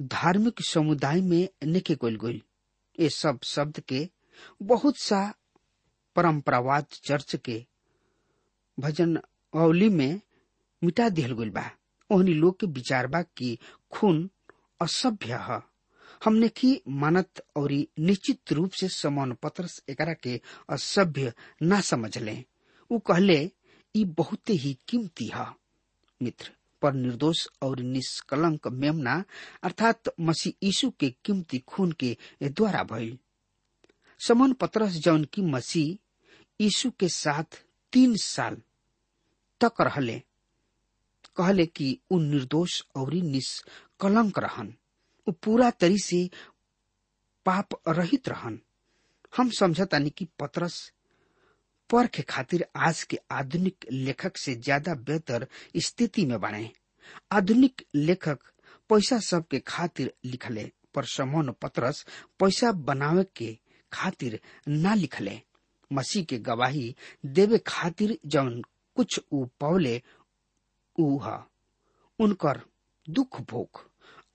धार्मिक 0.00 0.60
समुदाय 0.68 1.20
में 1.20 1.48
नेके 1.64 1.94
गोल 2.00 2.16
गोल 2.16 2.40
ये 2.98 3.08
सब 3.10 3.38
शब्द 3.44 3.80
के 3.88 4.08
बहुत 4.62 4.98
सा 5.00 5.20
परंपरावाद 6.16 6.86
चर्च 7.04 7.34
के 7.44 7.64
भजन 8.78 9.16
अवली 9.16 9.88
में 9.88 10.20
मिटा 10.82 11.08
दिहल 11.08 11.32
गइल 11.38 11.50
बा। 11.50 11.70
ओहनी 12.10 12.34
लोग 12.34 12.60
के 12.60 12.66
विचार 12.66 13.24
कि 13.36 13.58
खून 13.92 14.30
असभ्य 14.82 15.34
है। 15.34 15.60
हमने 16.24 16.48
की 16.48 16.80
मानत 16.88 17.46
और 17.56 17.72
निश्चित 17.98 18.52
रूप 18.52 18.70
से 18.70 18.88
समान 18.88 19.32
पत्रस 19.32 19.82
एकरा 19.88 20.12
के 20.12 20.40
असभ्य 20.70 21.32
ना 21.62 21.80
समझ 21.80 22.18
ले 22.18 22.44
उ 22.90 22.98
कहले, 22.98 23.50
ई 23.94 24.04
बहुते 24.04 24.52
ही 24.52 24.78
कीमती 24.88 25.26
है। 25.26 25.46
मित्र, 26.22 26.52
पर 26.82 26.92
निर्दोष 26.92 27.48
और 27.62 27.80
निष्कलंक 27.80 28.68
मेमना, 28.68 29.24
अर्थात 29.62 30.02
मसीह 30.20 30.66
यीशु 30.66 30.90
के 30.90 31.14
कीमती 31.24 31.58
खून 31.58 31.92
के 31.92 32.16
द्वारा 32.44 32.82
भइल। 32.82 33.18
समन 34.18 34.52
पत्रस 34.52 34.92
जौन 34.92 35.24
की 35.24 35.42
मसीह 35.42 35.98
यीशु 36.60 36.90
के 36.90 37.08
साथ 37.08 37.64
तीन 37.92 38.16
साल 38.16 38.56
तक 39.60 39.72
रहले। 39.80 40.22
कहले 41.38 41.66
कि 41.66 41.98
उ 42.12 42.18
निर्दोष 42.20 42.80
और 42.96 43.12
निष्कलंक 43.14 44.38
रहन। 44.38 44.72
उ 45.26 45.32
पूरा 45.44 45.70
तरी 45.80 45.98
से 46.04 46.28
पाप 47.46 47.80
रहित 47.88 48.28
रहन। 48.28 48.58
हम 49.36 49.50
समझतानी 49.58 50.10
कि 50.18 50.26
पत्रस 50.40 50.80
पर 51.90 52.06
के 52.14 52.22
खातिर 52.28 52.64
आज 52.76 53.02
के 53.10 53.18
आधुनिक 53.32 53.84
लेखक 53.92 54.36
से 54.36 54.54
ज़्यादा 54.54 54.94
बेहतर 55.08 55.46
स्थिति 55.86 56.24
में 56.26 56.38
बने। 56.40 56.70
आधुनिक 57.32 57.82
लेखक 57.94 58.38
पैसा 58.90 59.18
सब 59.28 59.46
के 59.50 59.58
खातिर 59.66 60.12
लिखले, 60.24 60.70
पर 60.94 61.04
समोन 61.04 61.52
पत्रस 61.62 62.04
पैसा 62.40 62.72
बनावे 62.88 63.24
के 63.36 63.56
खातिर 63.92 64.38
ना 64.68 64.94
लिखले। 64.94 65.40
मसीह 65.90 66.24
के 66.30 66.38
गवाही 66.48 66.94
देवे 67.26 67.58
खातिर 67.66 68.18
जौन 68.34 68.60
कुछ 68.96 69.20
ऊ 69.32 69.44
पौले 69.60 70.00
ऊ 70.98 71.18
उनकर 72.18 72.60
दुख 73.06 73.40
भोग 73.50 73.84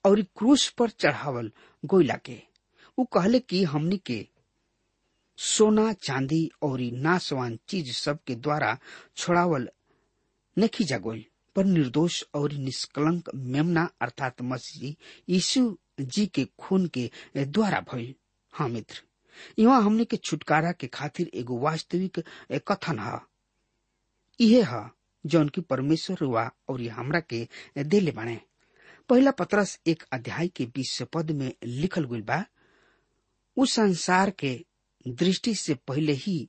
और 0.05 0.21
क्रूस 0.37 0.69
पर 0.77 0.89
चढ़ावल 0.89 1.51
गोइला 1.85 2.15
के। 2.25 2.41
ऊ 2.97 3.03
कहले 3.13 3.39
कि 3.39 3.63
हमनी 3.63 3.97
के 3.97 4.25
सोना, 5.37 5.91
चांदी 5.93 6.49
और 6.63 6.81
नासवान 6.81 7.57
चीज़ 7.67 7.91
सब 7.93 8.19
के 8.27 8.35
द्वारा 8.35 8.77
छोड़ावल 9.17 9.69
नहीं 10.57 10.85
जागोल 10.85 11.23
पर 11.55 11.65
निर्दोष 11.65 12.23
और 12.35 12.51
निष्कलंक 12.53 13.29
मेमना 13.35 13.89
अर्थात 14.01 14.41
मसीह 14.41 14.95
यीशु 15.29 15.77
जी 16.01 16.25
के 16.27 16.45
खून 16.59 16.87
के 16.97 17.09
द्वारा 17.37 17.79
भइल। 17.93 18.13
हाँ 18.53 18.67
मित्र 18.69 19.01
यहाँ 19.59 19.81
हमने 19.83 20.05
के 20.05 20.17
छुटकारा 20.17 20.71
के 20.71 20.87
खातिर 20.87 21.29
एगो 21.33 21.57
वास्तविक 21.59 22.19
कथन 22.67 22.99
है। 22.99 23.19
है 24.39 24.83
जौन 25.23 25.49
की 25.49 25.61
परमेश्वर 25.61 26.23
हुआ 26.23 26.49
और 26.69 26.81
ये 26.81 26.89
हमरा 26.89 27.19
के 27.19 27.47
देले 27.77 28.11
बने 28.11 28.39
पहला 29.09 29.31
पत्रस 29.31 29.79
एक 29.87 30.03
अध्याय 30.13 30.47
के 30.47 30.65
बीस 30.65 31.01
पद 31.13 31.31
में 31.31 31.51
लिखल 31.63 32.03
गई 32.05 32.21
बा। 32.21 32.43
उस 33.57 33.73
संसार 33.73 34.29
के 34.39 34.53
दृष्टि 35.05 35.53
से 35.55 35.73
पहले 35.87 36.13
ही 36.13 36.47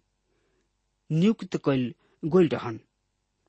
नियुक्त 1.10 1.56
कैल 1.64 1.92
गोल 2.22 2.48
रहन, 2.48 2.78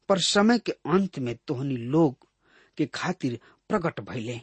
पर 0.10 0.20
समय 0.20 0.60
के 0.60 0.72
अंत 0.72 1.20
में 1.20 1.36
तोहनी 1.48 1.77
लोग 1.77 2.27
के 2.77 2.86
खातिर 2.86 3.39
प्रकट 3.70 4.00
भइले। 4.01 4.39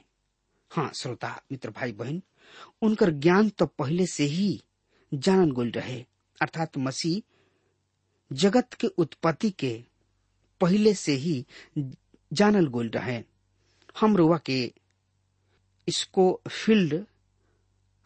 हाँ 0.71 0.91
श्रोता, 0.95 1.41
मित्र 1.53 1.71
भाई 1.71 1.93
बहन 1.93 2.23
उनकर 2.83 3.11
ज्ञान 3.13 3.49
तो 3.49 3.67
पहले 3.69 4.07
से 4.07 4.25
ही 4.25 4.61
जानन 5.13 5.51
गोल 5.53 5.71
रहे, 5.71 6.01
अर्थात 6.41 6.79
मसीह 6.79 7.23
जगत 8.31 8.75
के 8.75 8.87
उत्पत्ति 8.87 9.51
के 9.51 9.73
पहले 10.63 10.95
से 10.95 11.13
ही 11.17 11.45
जानल 12.33 12.67
गोल 12.67 12.89
रहे। 12.89 13.23
हम 14.01 14.17
रुआ 14.17 14.39
के 14.47 14.63
इसको 15.89 16.25
फ़ील्ड 16.49 17.05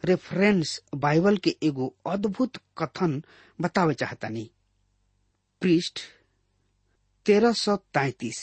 रेफरेंस 0.03 0.79
बाइबल 0.95 1.37
के 1.37 1.55
एगो 1.63 1.93
अद्भुत 2.07 2.57
कथन 2.77 3.21
बतावे 3.61 3.93
चाहतानी 3.93 4.49
पृष्ठ 5.61 5.99
तेरह 7.25 7.53
सौ 7.53 7.75
तैतीस। 7.93 8.39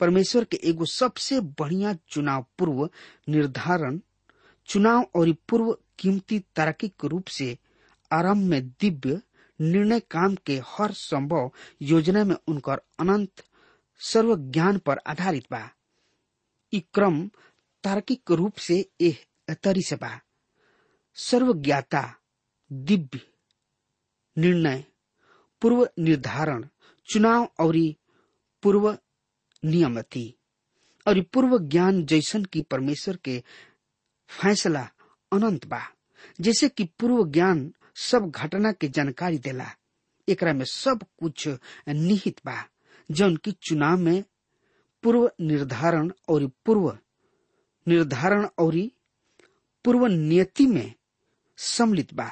परमेश्वर 0.00 0.44
के 0.44 0.56
एगो 0.68 0.84
सबसे 0.84 1.40
बढ़िया 1.60 1.92
चुनाव 2.08 2.44
पूर्व 2.58 2.88
निर्धारण, 3.28 4.00
चुनाव 4.68 5.06
और 5.16 5.32
पूर्व 5.48 5.76
कीमती 5.98 6.38
तार्किक 6.56 7.04
रूप 7.04 7.26
से 7.28 7.56
आरंभ 8.10 8.46
में 8.48 8.68
दिव्य 8.80 9.20
निर्णय 9.60 10.00
काम 10.10 10.34
के 10.46 10.60
हर 10.66 10.92
संभव 10.92 11.50
योजना 11.82 12.24
में 12.24 12.36
उनकर 12.48 12.80
अनंत 13.00 13.42
सर्व 13.98 14.36
ज्ञान 14.36 14.78
पर 14.78 14.98
आधारित 14.98 15.44
बा। 15.50 15.70
ई 16.72 16.80
क्रम 16.80 17.30
तार्किक 17.82 18.30
रूप 18.30 18.56
से 18.56 18.90
एह 19.00 19.54
तरी 19.54 19.82
से 19.82 19.96
बा। 19.96 20.20
सर्वज्ञाता, 21.14 22.16
दिव्य 22.72 23.20
निर्णय, 24.38 24.84
पूर्व 25.62 25.88
निर्धारण, 25.98 26.68
चुनाव 27.06 27.52
और 27.60 27.74
पूर्व 28.62 28.98
नियमति। 29.64 30.34
और 31.08 31.20
पूर्व 31.20 31.58
ज्ञान 31.58 32.04
जैसन 32.04 32.44
की 32.44 32.62
परमेश्वर 32.62 33.16
के 33.16 33.44
फैसला 34.28 34.90
अनंत 35.32 35.66
बा। 35.66 35.80
जैसे 36.40 36.68
कि 36.68 36.84
पूर्व 36.84 37.30
ज्ञान 37.30 37.74
सब 37.94 38.30
घटना 38.30 38.72
के 38.72 38.88
जानकारी 38.88 39.38
देला, 39.38 39.70
एकरा 40.28 40.52
में 40.52 40.64
सब 40.64 41.04
कुछ 41.18 41.48
निहित 41.88 42.40
बा। 42.46 42.68
जौन 43.10 43.36
की 43.36 43.52
चुनाव 43.52 43.98
में 43.98 44.24
पूर्व 45.02 45.30
निर्धारण 45.40 46.12
और 46.28 46.46
पूर्व 46.46 46.98
निर्धारण 47.88 48.48
और 48.58 48.90
पूर्व 49.84 50.06
नियति 50.06 50.66
में 50.66 50.94
सम्मिलित 51.56 52.14
बा। 52.14 52.30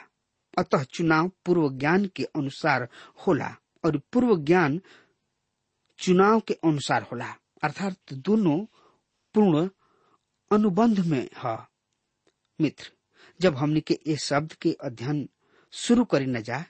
अतः 0.59 0.83
चुनाव 0.83 1.31
पूर्व 1.45 1.69
ज्ञान 1.73 2.07
के 2.07 2.25
अनुसार 2.25 2.89
होला 3.27 3.57
और 3.85 3.99
पूर्व 4.13 4.37
ज्ञान 4.37 4.81
चुनाव 5.99 6.41
के 6.41 6.55
अनुसार 6.55 7.03
होला। 7.03 7.35
अर्थात 7.63 7.97
दोनों 8.13 8.59
पूर्ण 9.35 9.69
अनुबंध 10.53 11.01
में 11.01 11.29
है। 11.37 11.59
मित्र, 12.61 12.93
जब 13.41 13.57
हमने 13.57 13.81
के 13.81 13.99
ये 14.07 14.17
शब्द 14.17 14.53
के 14.53 14.77
अध्ययन 14.85 15.29
शुरू 15.73 16.05
करी 16.05 16.27
न 16.27 16.41
जा, 16.41 16.65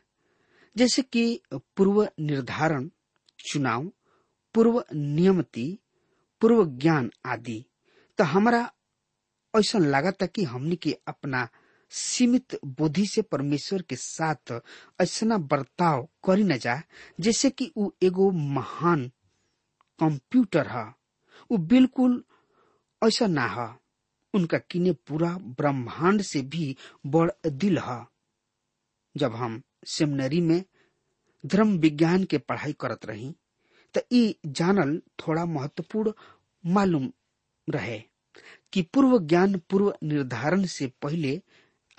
जैसे 0.77 1.03
कि 1.03 1.41
पूर्व 1.55 2.09
निर्धारण 2.21 2.91
चुनाव, 3.51 3.93
पूर्व 4.55 4.85
नियमति, 4.95 5.79
पूर्व 6.41 6.67
ज्ञान 6.67 7.11
आदि। 7.27 7.65
तो 8.19 8.25
हमारा 8.25 8.73
ऐसा 9.57 9.79
लागत 9.79 10.23
कि 10.23 10.45
हमने 10.45 10.77
के 10.77 10.99
अपना 11.07 11.49
सीमित 11.91 12.59
बुद्धि 12.65 13.07
से 13.07 13.23
परमेश्वर 13.23 13.83
के 13.83 13.97
साथ 13.97 14.61
ऐसा 15.01 15.39
बर्ताव 15.39 16.09
करी 16.27 16.45
न 16.45 16.59
जा, 16.59 16.83
जैसे 17.21 17.51
कि 17.51 17.73
वो 17.77 17.97
एगो 18.03 18.31
महान 18.31 19.09
कंप्यूटर 20.01 20.67
है। 20.67 20.95
वो 21.51 21.57
बिल्कुल 21.57 22.25
ऐसा 23.05 23.27
ना 23.27 23.47
है। 23.47 23.79
उनका 24.35 24.59
किने 24.59 24.93
पूरा 24.93 25.39
ब्रह्मांड 25.39 26.23
से 26.23 26.43
भी 26.43 26.77
बड़ 27.07 27.31
दिल 27.47 27.79
है। 27.79 28.07
जब 29.17 29.35
हम 29.35 29.63
सेमिनरी 29.87 30.41
में 30.41 30.65
धर्म 31.47 31.77
विज्ञान 31.79 32.25
के 32.25 32.39
पढ़ाई 32.39 32.73
करत 32.81 33.07
रही 33.07 33.35
तो 33.95 34.01
जानल 34.47 35.01
थोड़ा 35.21 35.45
महत्वपूर्ण 35.45 36.13
मालूम 36.65 37.13
रहे 37.69 37.99
कि 38.73 38.83
पूर्व 38.83 39.19
ज्ञान 39.19 39.59
पूर्व 39.71 39.93
निर्धारण 40.03 40.65
से 40.67 40.87
पहले 41.03 41.41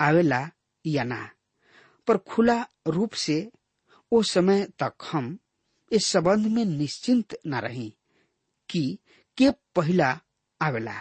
आवेला 0.00 0.48
या 0.84 1.04
ना। 1.04 1.28
पर 2.08 2.16
खुला 2.16 2.66
रूप 2.86 3.12
से 3.12 3.38
वो 4.12 4.22
समय 4.22 4.64
तक 4.82 4.94
हम 5.12 5.38
इस 5.92 6.06
संबंध 6.06 6.46
में 6.46 6.64
निश्चिंत 6.64 7.38
न 7.46 7.54
रही 7.54 7.88
कि 8.68 8.98
के 9.38 9.50
पहला 9.50 10.10
आवेला। 10.60 11.00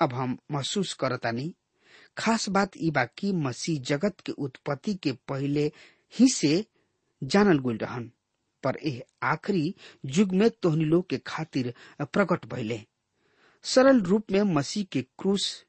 अब 0.00 0.12
हम 0.14 0.38
महसूस 0.50 0.92
करतानी, 0.94 1.54
खास 2.18 2.48
बात 2.48 2.76
ई 2.76 2.90
बा 2.90 3.04
कि 3.18 3.32
मसीह 3.32 3.80
जगत 3.80 4.20
के 4.26 4.32
उत्पत्ति 4.32 4.94
के 4.94 5.12
पहले 5.28 5.72
ही 6.18 6.28
से 6.28 6.64
जानल 7.22 7.58
गुल 7.58 7.76
रहन, 7.76 8.10
पर 8.62 8.76
एह 8.76 9.02
आखिरी 9.22 9.74
युग 10.16 10.32
में 10.34 10.48
तोहनी 10.62 10.84
लोग 10.84 11.08
के 11.10 11.18
खातिर 11.26 11.72
प्रकट 12.02 12.46
भइले। 12.46 12.80
सरल 13.64 14.00
रूप 14.02 14.30
में 14.32 14.42
मसीह 14.54 14.84
के 14.92 15.02
क्रूस 15.18 15.64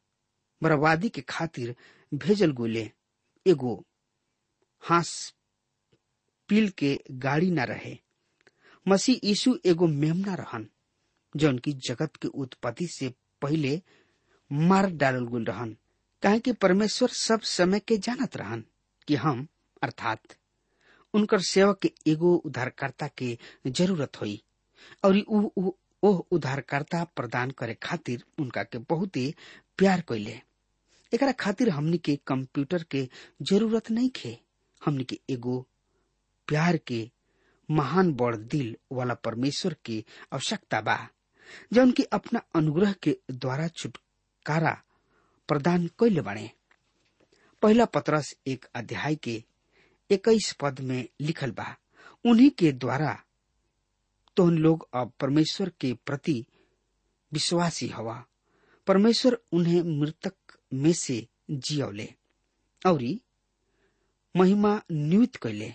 बर्बादी 0.61 1.09
के 1.09 1.21
खातिर 1.21 1.75
भेजल 2.11 2.51
गुले। 2.51 2.89
एगो 3.45 3.83
हास 4.83 5.33
पील 6.49 6.69
के 6.77 6.99
गाड़ी 7.11 7.49
न 7.51 7.59
रहे। 7.59 7.97
मसीह 8.85 9.19
यीशु 9.23 9.57
एगो 9.65 9.87
मेमना 9.87 10.35
रहन, 10.35 10.67
जौन 11.35 11.57
की 11.59 11.73
जगत 11.87 12.15
के 12.15 12.27
उत्पत्ति 12.27 12.87
से 12.87 13.13
पहले 13.41 13.81
मार 14.51 14.89
डालल 14.91 15.25
गुल 15.27 15.45
रहन। 15.45 15.75
काहे 16.23 16.39
कि 16.39 16.51
परमेश्वर 16.51 17.09
सब 17.09 17.41
समय 17.41 17.79
के 17.79 17.97
जानत 17.97 18.37
रहन 18.37 18.63
कि 19.07 19.15
हम, 19.15 19.47
अर्थात 19.83 20.35
उनकर 21.13 21.41
सेवक 21.49 21.79
के 21.81 21.91
एगो 22.11 22.33
उद्धारकर्ता 22.45 23.07
के 23.17 23.37
ज़रूरत 23.67 24.21
होई 24.21 24.41
और 25.05 25.17
ओह 26.07 26.17
उद्धारकर्ता 26.31 27.03
प्रदान 27.15 27.51
करे 27.59 27.73
खातिर 27.83 28.23
उनका 28.39 28.63
के 28.63 28.77
बहुते 28.89 29.33
प्यार 29.77 30.01
कैले 30.09 30.39
एकरा 31.11 31.31
खातिर 31.39 31.69
हमनी 31.69 31.97
के 32.05 32.15
कंप्यूटर 32.27 32.83
के 32.91 33.07
ज़रूरत 33.51 33.89
नहीं 33.91 34.09
खे। 34.15 34.37
हमनी 34.81 35.03
के 35.11 35.19
एगो 35.33 35.57
प्यार 36.47 36.77
के 36.87 36.99
महान 37.69 38.13
बड़ 38.15 38.35
दिल 38.35 38.75
वाला 38.97 39.13
परमेश्वर 39.25 39.75
की 39.85 40.03
आवश्यकता 40.33 40.81
बा 40.81 40.97
जौन 41.73 41.91
की 41.97 42.03
अपना 42.13 42.41
अनुग्रह 42.55 42.93
के 43.03 43.17
द्वारा 43.31 43.67
छुटकारा 43.77 44.71
प्रदान 45.49 45.87
कैले 45.99 46.21
बने 46.21 46.49
पहला 47.61 47.85
पत्रस 47.97 48.33
एक 48.47 48.65
अध्याय 48.75 49.15
के 49.27 49.43
इक्कीस 50.09 50.51
पद 50.61 50.79
में 50.79 51.07
लिखल 51.21 51.51
बा। 51.51 51.75
उन्हीं 52.25 52.49
के 52.49 52.71
द्वारा 52.71 53.17
तो 54.37 54.43
उन 54.43 54.57
लोग 54.57 54.87
अब 54.93 55.11
परमेश्वर 55.19 55.69
के 55.69 55.93
प्रति 56.05 56.45
विश्वासी 57.33 57.87
हवा। 57.87 58.25
परमेश्वर 58.87 59.37
उन्हें 59.51 59.81
मृतक 59.99 60.35
में 60.73 60.93
से 60.93 61.27
जियौले 61.51 62.07
और 62.85 63.03
महिमा 64.35 64.81
नियुक्त 64.91 65.35
कैले। 65.35 65.73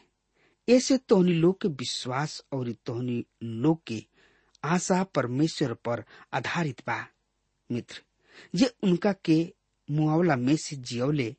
ऐसे 0.69 0.97
तोहनी 0.99 1.33
लोग 1.33 1.61
के 1.63 1.69
विश्वास 1.69 2.43
और 2.53 2.73
तोहनी 2.87 3.25
लोग 3.43 3.83
के 3.87 4.05
आशा 4.65 5.03
परमेश्वर 5.05 5.73
पर 5.75 6.05
आधारित 6.33 6.81
बा, 6.87 7.07
मित्र। 7.71 8.03
जे 8.55 8.75
उनका 8.83 9.13
के 9.13 9.55
मुआवला 9.91 10.37
में 10.37 10.57
से 10.57 10.77
जियौले 10.77 11.35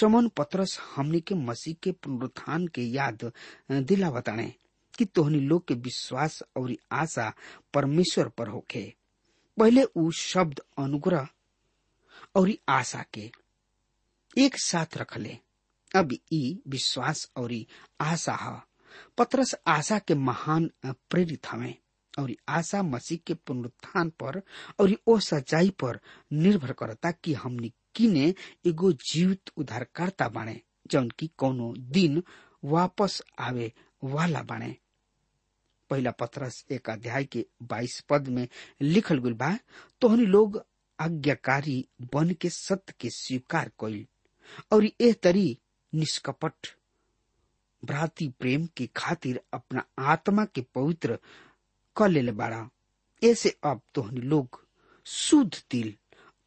समन 0.00 0.28
पत्रस 0.36 0.78
हमने 0.94 1.20
के 1.20 1.34
मसीह 1.34 1.74
के 1.82 1.92
पुनरुत्थान 1.92 2.66
के 2.74 2.82
याद 2.82 3.30
दिला 3.70 4.10
बताने 4.10 4.52
कि 4.98 5.04
तोहनी 5.04 5.40
लोग 5.40 5.66
के 5.68 5.74
विश्वास 5.74 6.42
और 6.56 6.74
आशा 6.92 7.32
परमेश्वर 7.74 8.28
पर 8.38 8.48
होखे। 8.48 8.92
पहले 9.58 9.82
उ 9.96 10.10
शब्द 10.20 10.60
अनुग्रह 10.78 11.28
और 12.36 12.52
आशा 12.68 13.04
के 13.14 13.30
एक 14.36 14.58
साथ 14.60 14.96
रखले। 14.96 15.38
अब 15.96 16.12
ई 16.32 16.60
विश्वास 16.68 17.30
और 17.36 17.52
आशा 18.00 18.34
है। 18.42 18.60
पत्रस 19.18 19.54
आशा 19.66 19.98
के 19.98 20.14
महान 20.14 20.70
प्रेरित 20.86 21.46
हमें 21.46 21.74
और 22.18 22.32
आशा 22.48 22.82
मसीह 22.82 23.18
के 23.26 23.34
पुनरुत्थान 23.46 24.10
पर 24.22 24.40
और 24.80 24.94
ओ 25.08 25.18
सच्चाई 25.18 25.70
पर 25.82 25.98
निर्भर 26.32 26.72
करता 26.72 27.10
कि 27.10 27.34
हमनी 27.34 27.72
किने 27.96 28.34
एगो 28.66 28.92
जीवित 28.92 29.50
उद्धारकर्ता 29.56 30.28
बाणे, 30.28 30.60
जौन 30.90 31.08
की 31.18 31.30
कोनो 31.38 31.72
दिन 31.76 32.22
वापस 32.64 33.20
आवे 33.38 33.72
वाला 34.04 34.42
बाणे। 34.42 34.76
पहला 35.90 36.10
पत्रस 36.10 36.64
एक 36.72 36.90
अध्याय 36.90 37.24
के 37.24 37.44
बाईस 37.62 38.00
पद 38.08 38.28
में 38.28 38.46
लिखल 38.80 39.18
गुल 39.18 39.34
बा, 39.34 39.52
तोहनी 40.00 40.26
लोग 40.26 40.62
आज्ञाकारी 40.98 41.84
बन 42.14 42.30
के 42.40 42.50
सत्य 42.50 42.94
के 43.00 43.10
स्वीकार 43.10 43.70
कइल, 43.80 44.06
और 44.72 44.84
एह 44.86 45.12
तरी 45.22 45.58
निष्कपट 45.92 46.66
भ्राती 47.82 48.28
प्रेम 48.40 48.66
के 48.76 48.86
खातिर 48.96 49.40
अपना 49.54 49.84
आत्मा 50.12 50.44
के 50.44 50.60
पवित्र 50.74 51.18
क 51.96 52.06
ले 52.08 52.32
बाड़ा। 52.32 52.68
ऐसे 53.22 53.54
अब 53.64 53.80
तोहनी 53.94 54.20
लोग 54.20 54.60
शुद्ध 55.06 55.62
दिल 55.70 55.94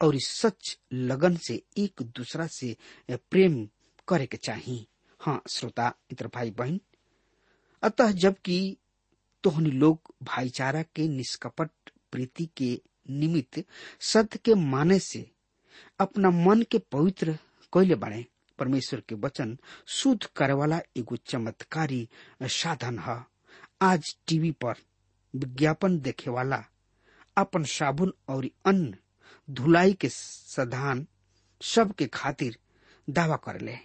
और 0.02 0.20
सच 0.20 0.78
लगन 0.94 1.36
से 1.48 1.62
एक 1.78 2.02
दूसरा 2.02 2.48
से 2.48 2.76
प्रेम 3.32 3.68
करे 4.08 4.26
के 4.26 4.38
चाहिए 4.38 4.86
हाँ 5.20 5.42
श्रोता 5.52 5.88
मित्र 5.90 6.28
भाई 6.36 6.52
बहन 6.52 6.80
अतः 7.84 8.12
जबकि 8.12 8.78
तोहनी 9.44 9.72
लोग 9.72 10.14
भाईचारा 10.24 10.82
के 10.96 11.08
निष्कपट 11.08 11.70
प्रीति 12.12 12.50
के 12.58 12.80
निमित्त 13.10 13.64
सत्य 14.00 14.40
के 14.46 14.56
माने 14.56 15.00
से 15.00 15.30
अपना 16.00 16.30
मन 16.30 16.62
के 16.72 16.78
पवित्र 16.92 17.34
कैले 17.74 17.96
बाड़े। 17.96 18.26
परमेश्वर 18.60 19.02
के 19.10 19.16
वचन 19.16 19.58
शुद्ध 19.88 20.26
करे 20.36 20.54
वाला 20.54 20.80
एगो 20.98 21.16
चमत्कारी 21.16 22.08
साधन 22.44 23.00
है। 23.00 23.18
आज 23.82 24.16
टीवी 24.28 24.52
पर 24.52 24.76
विज्ञापन 25.34 26.00
देखे 26.00 26.32
वाला 26.32 26.64
अपन 27.38 27.64
साबुन 27.64 28.14
और 28.30 28.50
अन्य 28.66 28.98
धुलाई 29.50 29.94
के 29.94 30.10
साधन 30.10 31.08
सब 31.62 31.94
के 31.96 32.08
खातिर 32.08 32.58
दावा 33.10 33.36
कर 33.36 33.62
ले। 33.62 33.78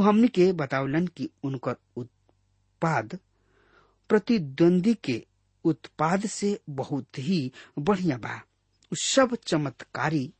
हमनी 0.00 0.28
के 0.28 0.52
बतावलन 0.52 1.06
कि 1.06 1.30
उनकर 1.42 1.76
उत्पाद 1.96 3.18
प्रतिद्वंदी 4.08 4.94
के 4.94 5.26
उत्पाद 5.64 6.26
से 6.26 6.60
बहुत 6.70 7.18
ही 7.18 7.52
बढ़िया 7.78 8.16
बा। 8.16 8.42
सब 8.92 9.34
चमत्कारी 9.46 10.32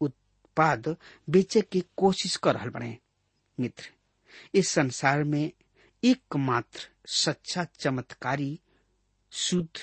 उत्पाद 0.00 0.96
बेचे 1.30 1.60
के 1.60 1.84
कोशिश 1.96 2.36
कर 2.36 2.54
रहा 2.54 2.66
बने। 2.66 2.98
मित्र, 3.60 3.84
इस 4.54 4.68
संसार 4.68 5.24
में 5.24 5.52
एकमात्र 6.04 6.88
सच्चा 7.06 7.64
चमत्कारी 7.64 8.60
शुद्ध 9.32 9.80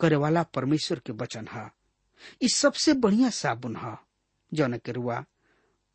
करे 0.00 0.16
वाला 0.16 0.42
परमेश्वर 0.42 0.98
के 0.98 1.12
वचन 1.12 1.46
है। 1.52 1.70
इस 2.42 2.54
सबसे 2.56 2.92
बढ़िया 2.94 3.30
साबुन 3.30 3.76
है, 3.76 3.96
जौन 4.52 4.76
के 4.78 4.92
रुआ, 4.92 5.24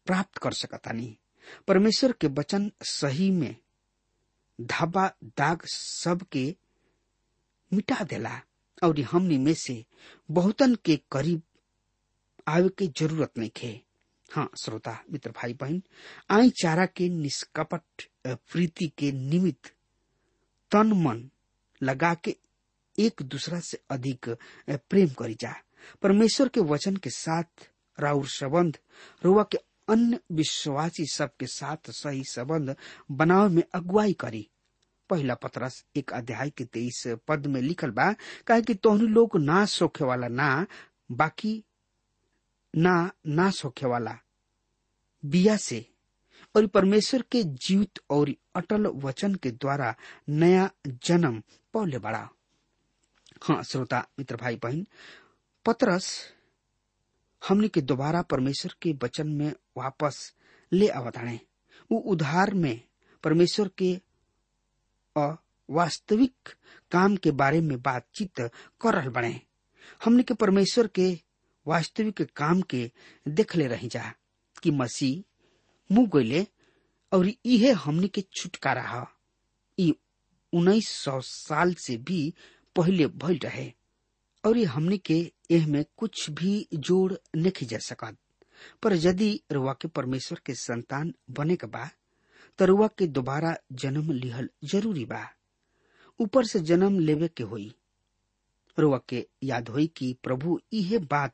प्राप्त 0.08 0.38
कर 0.38 0.54
सकतानी 0.54 1.18
परमेश्वर 1.68 2.12
के 2.12 2.28
वचन 2.30 2.72
सही 2.86 3.30
में 3.32 3.56
धाबा 4.60 5.08
दाग 5.38 5.62
सब 5.66 6.26
के 6.32 6.44
मिटा 7.72 8.04
देला, 8.04 8.40
और 8.84 9.00
हमनी 9.02 9.38
में 9.38 9.54
से 9.54 9.84
बहुतन 10.30 10.76
के 10.86 10.96
करीब 11.12 11.42
आवे 12.48 12.70
के 12.78 12.88
ज़रूरत 12.88 13.38
नहीं 13.38 13.50
खे। 13.56 13.80
हाँ 14.30 14.50
श्रोता, 14.62 14.98
मित्र 15.12 15.32
भाई 15.32 15.54
बहन 15.54 15.82
आई 16.32 16.50
चारा 16.62 16.86
के 16.86 17.08
निष्कपट 17.10 18.04
प्रीति 18.28 18.88
के 18.98 19.12
निमित्त 19.12 19.72
तन 20.72 20.92
मन 21.04 21.30
लगा 21.82 22.14
के 22.24 22.36
एक 22.98 23.22
दूसरा 23.24 23.60
से 23.60 23.80
अधिक 23.92 24.30
प्रेम 24.70 25.10
करी 25.20 25.36
जा। 25.42 25.54
परमेश्वर 26.02 26.48
के 26.48 26.60
वचन 26.60 26.96
के 26.96 27.10
साथ 27.10 27.70
राउर 28.00 28.28
संबंध 28.28 28.78
रुआ 29.24 29.44
के 29.44 29.58
अन्य 29.90 30.20
विश्वासी 30.32 31.06
सबके 31.06 31.46
साथ 31.46 31.78
सही 31.90 32.24
संबंध 32.24 32.76
बनावे 33.12 33.50
में 33.50 33.64
अगुवाई 33.74 34.14
करी। 34.14 34.50
पहला 35.10 35.36
पत्रस 35.36 35.86
एक 35.96 36.14
अध्याय 36.14 36.50
के 36.50 36.66
तेईस 36.66 37.04
पद 37.28 37.48
में 37.48 37.62
लिखल 37.62 37.92
बा, 37.92 38.16
काहे 38.48 38.62
कि 38.62 38.74
तोहनी 38.74 39.08
लोग 39.08 39.38
नाश 39.38 39.82
होखे 39.82 40.06
वाला 40.06 40.28
ना, 40.28 40.68
बाकी 41.12 41.64
ना 42.76 43.12
नाश 43.28 43.66
होखे 43.66 43.88
वाला। 43.88 44.18
बिया 45.26 45.58
से, 45.58 45.86
और 46.56 46.68
परमेश्वर 46.68 47.22
के 47.32 47.44
जीवित 47.44 48.00
और 48.10 48.32
अटल 48.56 48.88
वचन 48.88 49.36
के 49.36 49.52
द्वारा 49.52 49.96
नया 50.30 50.70
जन्म 50.88 51.44
पौले 51.74 51.98
बड़ा। 51.98 52.30
हाँ 53.42 53.64
श्रोता, 53.64 54.08
मित्र 54.20 54.36
भाई 54.36 54.56
बहन 54.56 54.88
पत्रस, 55.66 56.34
हमने 57.48 57.68
के 57.68 57.82
दोबारा 57.82 58.22
परमेश्वर 58.22 58.76
के 58.82 58.94
वचन 59.04 59.28
में 59.28 59.54
वापस 59.78 60.34
ले 60.74 60.88
अवताणे 60.88 61.40
वो 61.92 61.98
उधार 61.98 62.54
में 62.54 62.82
परमेश्वर 63.24 63.70
के 63.82 64.02
वास्तविक 65.70 66.34
काम 66.92 67.16
के 67.16 67.32
बारे 67.32 67.62
में 67.62 67.82
बातचीत 67.82 68.40
कर 68.82 68.94
रहा 68.94 69.10
बने। 69.10 69.42
हमने 70.06 70.24
के 70.24 70.34
परमेश्वर 70.34 70.88
के 70.88 71.20
वास्तविक 71.68 72.22
काम 72.36 72.62
के 72.62 72.92
देख 73.28 73.56
ले 73.56 73.68
रही 73.68 73.88
जा, 73.88 74.14
कि 74.64 74.72
मसीह 74.72 75.24
मुँह 75.92 76.10
गईले 76.16 76.48
और 77.12 77.28
इहे 77.46 77.72
हमने 77.72 78.08
के 78.08 78.22
छुटकारा। 78.22 79.08
है 79.80 79.92
उन्नीस 80.54 80.90
सौ 80.90 81.22
साल 81.22 81.74
से 81.74 81.98
भी 81.98 82.34
पहले 82.76 83.08
भइल 83.08 83.40
रहे। 83.44 83.74
और 84.44 84.58
ये 84.58 84.64
हमने 84.66 84.98
के 84.98 85.20
एह 85.52 85.68
में 85.68 85.84
कुछ 85.98 86.30
भी 86.40 86.68
जोड़ 86.74 87.14
नहीं 87.36 87.68
जा 87.68 87.78
सकत 87.88 88.18
पर 88.84 88.94
यदि 88.94 89.30
रुआ 89.52 89.74
के 89.82 89.88
परमेश्वर 89.88 90.40
के 90.46 90.54
संतान 90.56 91.14
बने 91.38 91.56
के 91.56 91.68
बा 91.68 91.90
तो 92.60 92.66
रुआ 92.66 92.88
के 92.98 93.08
दोबारा 93.08 93.56
जन्म 93.82 94.12
लिहल 94.12 94.50
ज़रूरी 94.72 95.06
बा। 95.06 95.24
ऊपर 96.20 96.46
से 96.46 96.60
जन्म 96.60 97.00
लेवे 97.00 97.28
के 97.38 97.44
होई। 97.44 97.72
रुआ 98.78 99.00
के 99.10 99.26
याद 99.44 99.70
होई 99.70 99.88
कि 99.98 100.14
प्रभु 100.24 100.60
इहे 100.74 100.98
बात 101.14 101.34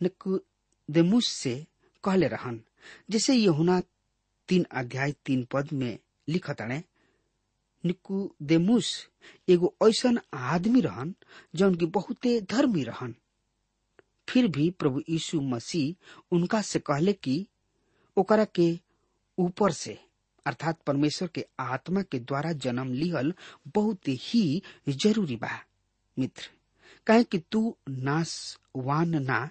निकुदेमुस 0.00 1.28
से 1.28 1.54
कहले 2.04 2.26
रहन, 2.28 2.60
जैसे 3.10 3.34
यहुना 3.34 3.80
तीन 4.48 4.64
अध्याय 4.72 5.12
तीन 5.26 5.44
पद 5.52 5.72
में 5.72 5.98
लिखत 6.28 6.60
अणे। 6.60 6.82
निकुदेमुस 7.84 8.94
एगो 9.48 9.74
ऐसन 9.88 10.18
आदमी 10.34 10.80
रहन 10.80 11.14
जौन 11.54 11.74
की 11.74 11.86
बहुते 11.86 12.40
धर्मी 12.40 12.82
रहन। 12.82 13.14
फिर 14.28 14.46
भी 14.48 14.70
प्रभु 14.70 15.02
यीशु 15.10 15.40
मसीह 15.40 16.16
उनका 16.32 16.60
से 16.62 16.78
कहले 16.78 17.12
कि 17.12 17.46
ओकरा 18.16 18.44
के 18.44 18.78
ऊपर 19.38 19.72
से, 19.72 19.98
अर्थात 20.46 20.80
परमेश्वर 20.82 21.28
के 21.28 21.44
आत्मा 21.60 22.02
के 22.02 22.18
द्वारा 22.18 22.52
जन्म 22.52 22.92
लिहल 22.92 23.32
बहुत 23.74 24.08
ही 24.08 24.62
ज़रूरी 24.88 25.36
बा, 25.36 25.58
मित्र। 26.16 26.50
कहे 27.06 27.24
कि 27.24 27.38
तू 27.52 27.76
नाशवान 27.88 29.22
ना, 29.24 29.48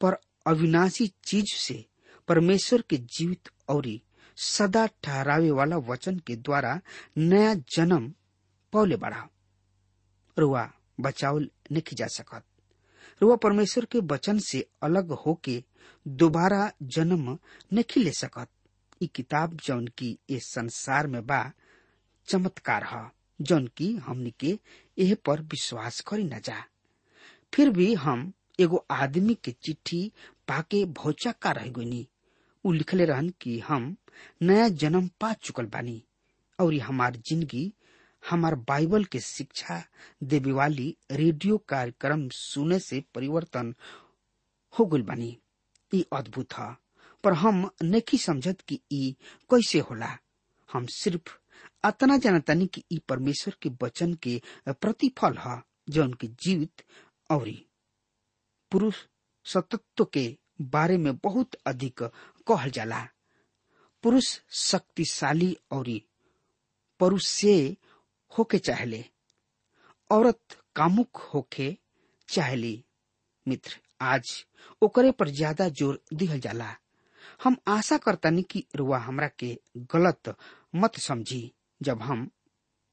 पर 0.00 0.16
अविनाशी 0.46 1.06
चीज़ 1.24 1.54
से 1.56 1.84
परमेश्वर 2.28 2.82
के 2.90 2.96
जीवित 2.96 3.48
और 3.68 3.86
सदा 4.36 4.86
ठहरावे 4.86 5.50
वाला 5.50 5.76
वचन 5.76 6.18
के 6.18 6.36
द्वारा 6.36 6.80
नया 7.18 7.54
जन्म 7.54 8.14
पौले 8.72 8.96
बढ़ा 8.96 9.28
रुआ 10.38 10.72
बचावल 11.00 11.50
नहीं 11.72 11.96
जा 11.96 12.06
सकत। 12.06 12.42
रुआ, 13.22 13.36
परमेश्वर 13.36 13.84
के 13.84 13.98
वचन 13.98 14.38
से 14.38 14.68
अलग 14.82 15.12
होके 15.12 15.64
दोबारा 16.08 16.72
जन्म 16.82 17.38
नहीं 17.72 18.04
ले 18.04 18.10
सकत। 18.10 18.48
ई 19.02 19.06
किताब 19.06 19.56
जौन 19.56 19.86
की 19.86 20.18
इस 20.28 20.42
संसार 20.44 21.06
में 21.06 21.26
बा, 21.26 21.52
चमत्कार 22.26 22.84
है, 22.84 23.10
जौन 23.40 23.66
की 23.66 23.92
हमनी 23.92 24.30
के 24.30 24.58
एह 24.98 25.16
पर 25.24 25.40
विश्वास 25.40 26.00
करी 26.00 26.24
न 26.24 26.40
जा। 26.40 26.64
फिर 27.54 27.70
भी 27.70 27.94
हम 27.94 28.32
एगो 28.60 28.86
आदमी 28.90 29.34
के 29.34 29.50
चिट्ठी 29.50 30.12
पाके 30.48 30.84
भौचक्का 30.84 31.50
रह 31.50 31.66
गईनी। 31.66 32.08
उ 32.64 32.72
लिखले 32.72 33.04
रहन 33.04 33.28
कि 33.40 33.58
हम 33.58 33.96
नया 34.42 34.68
जन्म 34.68 35.08
पा 35.20 35.32
चुकल 35.32 35.66
बानी। 35.66 36.02
और 36.58 36.74
हमार 36.74 37.16
ज़िंदगी, 37.16 37.72
हमार 38.22 38.54
बाइबल 38.68 39.04
के 39.12 39.20
शिक्षा 39.20 39.82
देवे 40.22 40.52
वाली 40.52 40.96
रेडियो 41.10 41.58
कार्यक्रम 41.68 42.28
सुने 42.32 42.78
से 42.78 43.02
परिवर्तन 43.14 43.74
हो 44.74 44.84
गल 44.86 45.02
बानी। 45.02 45.36
ई 45.92 46.04
अद्भुत 46.12 46.54
है। 46.54 46.74
पर 47.24 47.32
हम 47.32 47.68
नहीं 47.82 48.18
समझत 48.18 48.60
कि 48.68 48.80
ई 48.92 49.16
कैसे 49.50 49.78
होला। 49.78 50.16
हम 50.68 50.86
सिर्फ़ 50.86 51.36
अतना 51.84 52.16
जानतानी 52.16 52.66
कि 52.66 52.82
ई 52.92 52.98
परमेश्वर 53.08 53.54
के 53.62 53.70
वचन 53.82 54.14
के 54.22 54.40
प्रतिफल 54.68 55.36
है, 55.38 55.62
जो 55.90 56.04
उनके 56.04 56.26
जीवित 56.42 56.82
और 57.30 57.50
पुरुष 58.72 58.94
सतत्व 59.46 60.04
के 60.04 60.36
बारे 60.60 60.96
में 60.98 61.16
बहुत 61.16 61.54
अधिक 61.66 62.02
कहल 62.50 62.70
जाला। 62.70 63.06
पुरुष 64.04 64.28
शक्तिशाली 64.60 65.56
और 65.72 65.88
पुरुष 67.00 67.44
होके 68.32 68.58
चाहले, 68.58 69.04
औरत 70.10 70.56
कामुक 70.76 71.16
होके 71.34 71.76
चाहली। 72.28 72.82
मित्र, 73.46 73.76
आज 74.00 74.44
ओकरे 74.82 75.10
पर 75.10 75.28
ज़्यादा 75.28 75.68
ज़ोर 75.68 76.00
दिहल 76.14 76.40
जाला। 76.40 76.74
हम 77.44 77.56
आशा 77.68 77.96
करतानी 77.96 78.42
कि 78.50 78.64
रुआ 78.76 78.98
हमरा 78.98 79.28
के 79.38 79.56
गलत 79.94 80.34
मत 80.74 80.98
समझी। 81.00 81.50
जब 81.80 82.02
हम 82.02 82.28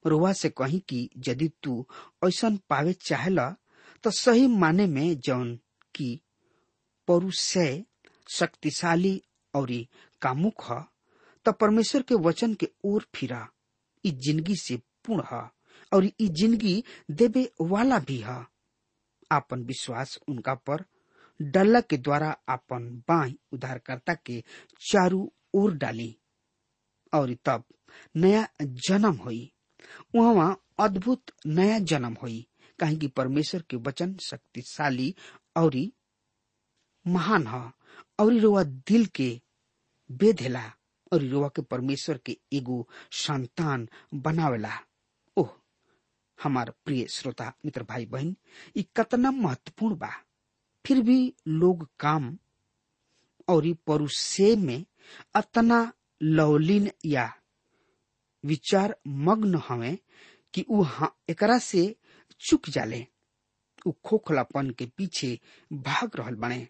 रुआ 0.06 0.32
से 0.34 0.50
कही 0.50 0.80
कि 0.90 1.10
यदि 1.28 1.48
तू 1.64 1.86
ऐसा 2.28 2.50
पावे 2.70 2.94
चाहेला 3.08 3.50
तो 4.04 4.12
सही 4.12 4.48
माने 4.48 4.86
में 4.88 5.20
जौन 5.20 5.56
की 5.96 6.10
परुष 7.08 7.40
शक्तिशाली 8.30 9.22
और 9.54 9.72
ये 9.72 9.88
कामुक 10.22 10.64
ह 10.72 10.84
त 11.46 11.50
परमेश्वर 11.60 12.02
के 12.02 12.16
वचन 12.24 12.54
के 12.54 12.68
ओर 12.86 13.06
फिरा। 13.16 13.48
ई 14.04 14.12
ज़िंदगी 14.26 14.56
से 14.56 14.76
पूर्ण 15.06 15.24
ह, 15.32 15.48
और 15.92 16.06
ई 16.06 16.28
ज़िंदगी 16.40 16.84
देवे 17.12 17.50
वाला 17.62 18.00
भी 18.00 18.18
है। 18.18 18.46
आपन 19.32 19.64
विश्वास 19.66 20.18
उनका 20.30 20.54
पर 20.70 20.84
डल्ला 21.40 21.80
के 21.82 21.98
द्वारा 21.98 22.30
अपन 22.50 22.90
बाई 23.10 23.38
उधारकर्ता 23.54 24.14
के 24.26 24.40
चारू 24.92 25.32
ओर 25.56 25.74
डाली, 25.74 26.16
और 27.14 27.34
तब 27.46 27.64
नया 28.16 28.48
जन्म 28.62 29.16
हुई। 29.26 29.52
वहाँ 30.16 30.60
अद्भुत 30.80 31.32
नया 31.48 31.80
जन्म 31.80 32.16
हुई, 32.22 32.46
कहे 32.80 32.96
कि 32.96 33.08
परमेश्वर 33.08 33.62
के 33.70 33.78
वचन 33.78 34.16
शक्तिशाली 34.22 35.14
और 35.58 35.76
महान 37.06 37.48
है। 37.48 37.77
और 38.20 38.34
रोवा 38.34 38.64
दिल 38.64 39.06
के 39.06 39.42
बेधेला 40.12 40.72
और 41.14 41.22
रोवा 41.22 41.48
के 41.48 41.62
परमेश्वर 41.62 42.18
के 42.18 42.38
एगो 42.54 42.88
संतान 43.12 43.88
बनावेला। 44.14 44.80
ओह, 45.38 45.50
हमार 46.44 46.74
प्रिय 46.86 47.08
श्रोता, 47.08 47.54
मित्र 47.66 47.84
भाई 47.84 48.06
बहन 48.06 48.36
ये 48.78 48.86
कतना 48.96 49.32
महत्वपूर्ण 49.32 49.96
बा। 49.96 50.12
फिर 50.86 51.02
भी 51.02 51.34
लोग 51.48 51.90
काम 52.00 52.38
और 53.48 53.74
परुषे 53.88 54.56
में 54.56 54.86
अतना 55.36 55.94
लवलीन 56.22 56.92
या 57.06 57.34
विचार 58.44 58.96
मग्न 59.08 59.62
हवे 59.68 60.00
कि 60.54 60.66
उ 60.70 60.86
एकरा 61.30 61.58
से 61.60 61.96
चुक 62.40 62.70
जाले। 62.70 63.06
खोखलापन 64.06 64.70
के 64.70 64.86
पीछे 64.86 65.40
भाग 65.74 66.12
रहल 66.16 66.36
बने। 66.36 66.68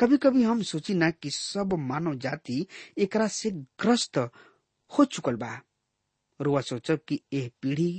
कभी 0.00 0.16
कभी 0.16 0.42
हम 0.42 0.62
सोची 0.62 0.94
ना 0.94 1.10
कि 1.10 1.30
सब 1.30 1.72
मानव 1.88 2.14
जाति 2.24 2.66
एकरा 3.04 3.26
से 3.38 3.50
ग्रस्त 3.80 4.18
हो 4.92 5.04
चुकल 5.04 5.36
बा। 5.42 5.60
रुआ 6.40 6.60
सोचब 6.68 7.00
कि 7.08 7.20
यह 7.32 7.50
पीढ़ी 7.62 7.92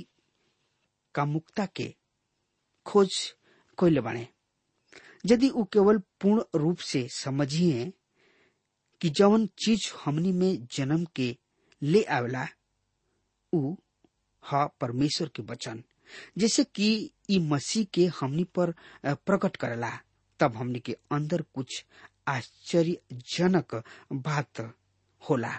का 1.14 1.24
मुक्ता 1.24 1.66
के 1.76 1.94
खोज 2.86 3.14
कोइले 3.78 4.00
बने 4.00 4.26
यदि 5.26 5.48
उ 5.48 5.64
केवल 5.72 5.98
पूर्ण 6.20 6.42
रूप 6.60 6.78
से 6.90 7.06
समझिए 7.14 7.92
कि 9.00 9.10
जवन 9.18 9.46
चीज़ 9.64 9.90
हमनी 10.04 10.32
में 10.32 10.66
जन्म 10.76 11.04
के 11.16 11.36
ले 11.82 12.02
आवेला, 12.16 12.46
उ 13.52 13.74
ह 14.42 14.64
परमेश्वर 14.80 15.28
के 15.36 15.42
वचन, 15.42 15.82
जैसे 16.38 16.64
कि 16.64 16.88
ई 17.30 17.38
मसीह 17.50 17.84
के 17.94 18.06
हमनी 18.20 18.44
पर 18.58 18.72
प्रकट 19.06 19.56
करेला। 19.56 19.90
तब 20.42 20.56
हमनी 20.56 20.78
के 20.86 20.96
अंदर 21.12 21.42
कुछ 21.54 21.84
आश्चर्यजनक 22.28 23.74
बात 24.26 24.60
होला 25.24 25.52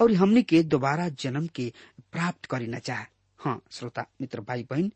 और 0.00 0.12
हमनी 0.20 0.42
के 0.52 0.62
दोबारा 0.62 1.08
जन्म 1.22 1.46
के 1.56 1.72
प्राप्त 2.12 2.46
करना 2.50 2.78
चाह। 2.88 3.04
हाँ 3.40 3.60
श्रोता, 3.72 4.04
मित्र 4.20 4.40
भाई 4.48 4.62
बहन 4.70 4.90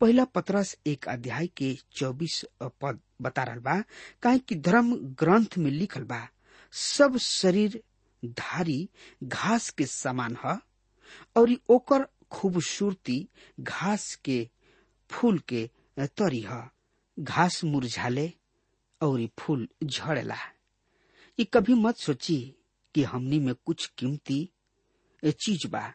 पहला 0.00 0.24
पत्रस 0.34 0.76
एक 0.86 1.08
अध्याय 1.08 1.46
के 1.56 1.72
चौबीस 1.96 2.44
पद 2.62 2.98
बता 3.22 3.42
रहा 3.44 3.56
बा, 3.66 3.80
काहे 4.22 4.38
कि 4.38 4.54
धर्म 4.54 4.94
ग्रंथ 5.20 5.56
में 5.58 5.70
लिखल 5.70 6.02
बा, 6.10 6.20
सब 6.72 7.16
शरीर 7.26 7.80
धारी 8.22 8.88
घास 9.24 9.70
के 9.78 9.86
समान 9.86 10.36
ह 10.44 10.58
और 11.36 11.50
ओकर 11.70 12.06
खूबसूरती 12.32 13.26
घास 13.60 14.14
के 14.24 14.38
फूल 15.10 15.38
के 15.48 15.68
तरी 15.98 16.40
ह। 16.50 16.62
घास 17.18 17.62
मुरझाले 17.64 18.30
और 19.00 19.26
फूल 19.38 19.66
झड़ेला 19.84 20.36
ये 21.38 21.44
कभी 21.54 21.74
मत 21.74 21.96
सोची 21.96 22.38
कि 22.94 23.02
हमनी 23.04 23.38
में 23.40 23.54
कुछ 23.66 23.86
कीमती 23.98 24.48
चीज़ 25.22 25.66
बा, 25.68 25.92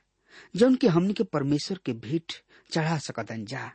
जौन 0.55 0.75
के 0.75 0.87
हमनी 0.87 1.13
के 1.13 1.23
परमेश्वर 1.23 1.79
के 1.85 1.93
भेंट 1.93 2.33
चढ़ा 2.73 2.97
सकतन 2.99 3.45
जा। 3.45 3.71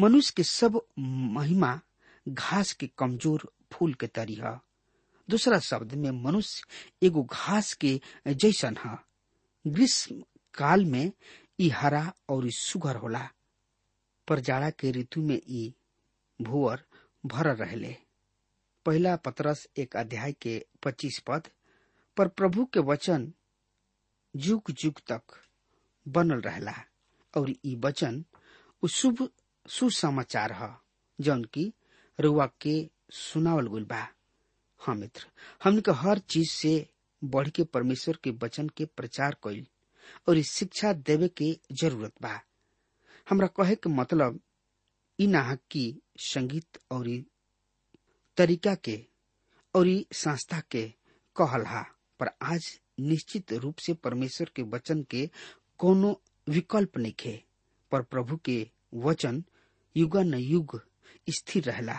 मनुष्य 0.00 0.32
के 0.36 0.42
सब 0.42 0.80
महिमा 0.98 1.78
घास 2.28 2.72
के 2.80 2.86
कमज़ोर 2.98 3.48
फूल 3.72 3.94
के 4.00 4.06
तरी 4.06 4.34
ह। 4.42 4.58
दूसरा 5.28 5.58
शब्द 5.60 5.92
में 6.02 6.10
मनुष्य 6.24 7.06
एगो 7.06 7.22
घास 7.22 7.72
के 7.84 8.00
जैसन 8.26 8.76
है। 8.84 8.96
ग्रीष्म 9.64 10.22
काल 10.58 10.84
में 10.84 11.10
ई 11.60 11.68
हरा 11.68 12.12
और 12.30 12.46
ई 12.46 12.50
सुघर 12.58 12.96
होला। 12.96 13.28
पर 14.28 14.40
जाड़ा 14.40 14.70
के 14.70 14.90
ऋतु 14.92 15.22
में 15.22 15.36
ई 15.48 15.72
भूअर 16.40 16.82
भर 17.26 17.54
रहले। 17.56 17.96
पहला 18.86 19.14
पत्रस 19.24 19.66
एक 19.78 19.96
अध्याय 19.96 20.32
के 20.42 20.58
पच्चीस 20.84 21.18
पद, 21.26 21.42
पर 22.16 22.28
प्रभु 22.38 22.64
के 22.74 22.80
वचन 22.90 23.32
जुग 24.34 24.70
जुग 24.82 25.00
तक 25.10 25.36
बनल 26.06 26.40
रहला, 26.40 26.74
और 27.34 27.50
ई 27.66 27.74
वचन 27.84 28.24
शुभ 28.82 29.28
सुसमाचार 29.66 30.52
ह, 30.60 30.68
जौन 31.18 31.44
की 31.54 31.72
रुआ 32.18 32.46
के 32.60 32.74
सुनावल 33.14 33.66
गुल 33.66 33.84
बा। 33.90 34.06
हाँ 34.82 34.94
मित्र 34.94 35.26
हमने 35.64 35.80
के 35.82 35.90
हर 36.02 36.18
चीज़ 36.32 36.50
से 36.50 36.74
बढ़ 37.22 37.48
के 37.56 37.64
परमेश्वर 37.74 38.18
के 38.24 38.30
वचन 38.42 38.68
के 38.76 38.84
प्रचार 38.96 39.36
कइल, 39.44 39.66
और 40.28 40.40
शिक्षा 40.50 40.92
देवे 40.92 41.28
के 41.40 41.52
ज़रूरत 41.82 42.12
बा। 42.22 42.40
हमरा 43.26 43.46
कहे 43.56 43.74
के 43.74 43.90
मतलब 43.90 44.40
इ 45.18 45.26
ना 45.26 45.54
कि 45.70 45.82
संगीत 46.32 46.78
और 46.92 47.08
तरीका 48.38 48.74
के 48.74 48.98
और 49.74 49.86
संस्था 50.14 50.60
के 50.70 50.82
कहल 51.36 51.64
हा। 51.66 51.82
पर 52.20 52.28
आज 52.42 52.66
निश्चित 53.00 53.52
रूप 53.52 53.76
से 53.78 53.92
परमेश्वर 53.94 54.50
के 54.56 54.62
वचन 54.74 55.02
के 55.10 55.28
कोनो 55.78 56.20
विकल्प 56.46 56.96
नहीं 56.98 57.12
खे, 57.20 57.42
पर 57.92 58.02
प्रभु 58.02 58.36
के 58.44 58.70
वचन 58.94 59.42
युगा 59.96 60.22
न 60.22 60.34
युग 60.34 60.80
स्थिर 61.28 61.64
रहला। 61.64 61.98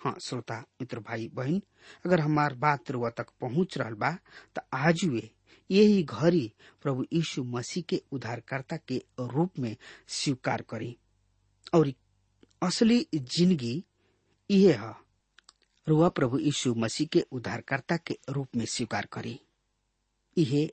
हाँ 0.00 0.14
श्रोता, 0.24 0.58
मित्र, 0.80 1.00
भाई, 1.00 1.28
बहन, 1.34 1.62
अगर 2.06 2.20
हमार 2.20 2.54
बात 2.54 2.90
रुआ 2.90 3.10
तक 3.10 3.30
पहुँच 3.40 3.78
रहा 3.78 3.90
बा 3.90 4.10
तो 4.56 4.62
आज 4.74 5.04
वे 5.04 5.30
यही 5.70 6.02
घड़ी 6.02 6.52
प्रभु 6.82 7.04
यीशु 7.12 7.44
मसीह 7.44 7.84
के 7.88 8.02
उद्धारकर्ता 8.12 8.76
के 8.88 9.02
रूप 9.20 9.58
में 9.58 9.76
स्वीकार 10.08 10.62
करी। 10.70 10.96
और 11.74 11.92
असली 12.62 13.06
ज़िंदगी 13.14 13.84
ये 14.50 14.72
है। 14.72 14.94
रुआ 15.88 16.08
प्रभु 16.08 16.38
यीशु 16.38 16.74
मसीह 16.74 17.06
के 17.12 17.20
उद्धारकर्ता 17.32 17.96
के 17.96 18.18
रूप 18.30 18.56
में 18.56 18.64
स्वीकार 18.66 19.06
करी 19.12 19.38
यह 20.36 20.70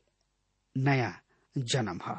नया 0.78 1.14
जन्म 1.58 2.00
है। 2.08 2.16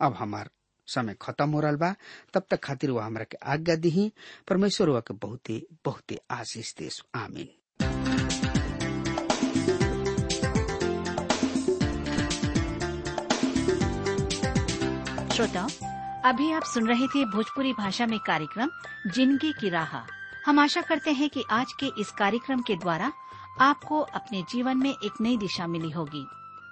अब 0.00 0.14
हमार 0.14 0.50
समय 0.88 1.16
खत्म 1.22 1.50
हो 1.50 1.60
रहा 1.60 1.72
बा, 1.72 1.94
तब 2.34 2.42
तक 2.50 2.60
खातिर 2.64 2.90
वो 2.90 2.98
हमरा 3.00 3.24
के 3.24 3.36
आज्ञा 3.36 3.76
दी 3.76 4.12
परमेश्वर 4.48 4.88
हुआ 4.88 5.00
के 5.00 5.14
बहुते 5.14 5.66
बहुते 5.84 6.20
आशीष 6.30 6.74
देश 6.74 7.02
आमीन। 7.14 7.48
श्रोताओं, 15.34 15.68
अभी 16.24 16.52
आप 16.52 16.64
सुन 16.64 16.86
रहे 16.88 17.06
थे 17.06 17.24
भोजपुरी 17.24 17.72
भाषा 17.72 18.06
में 18.06 18.18
कार्यक्रम, 18.26 18.70
ज़िंदगी 19.14 19.52
की 19.52 19.68
राह। 19.68 20.15
हम 20.46 20.58
आशा 20.58 20.80
करते 20.80 21.10
हैं 21.10 21.28
कि 21.30 21.42
आज 21.50 21.72
के 21.72 21.86
इस 22.00 22.10
कार्यक्रम 22.10 22.60
के 22.62 22.74
द्वारा 22.76 23.10
आपको 23.60 24.00
अपने 24.00 24.42
जीवन 24.50 24.76
में 24.78 24.90
एक 24.90 25.20
नई 25.20 25.36
दिशा 25.36 25.66
मिली 25.66 25.90
होगी। 25.90 26.24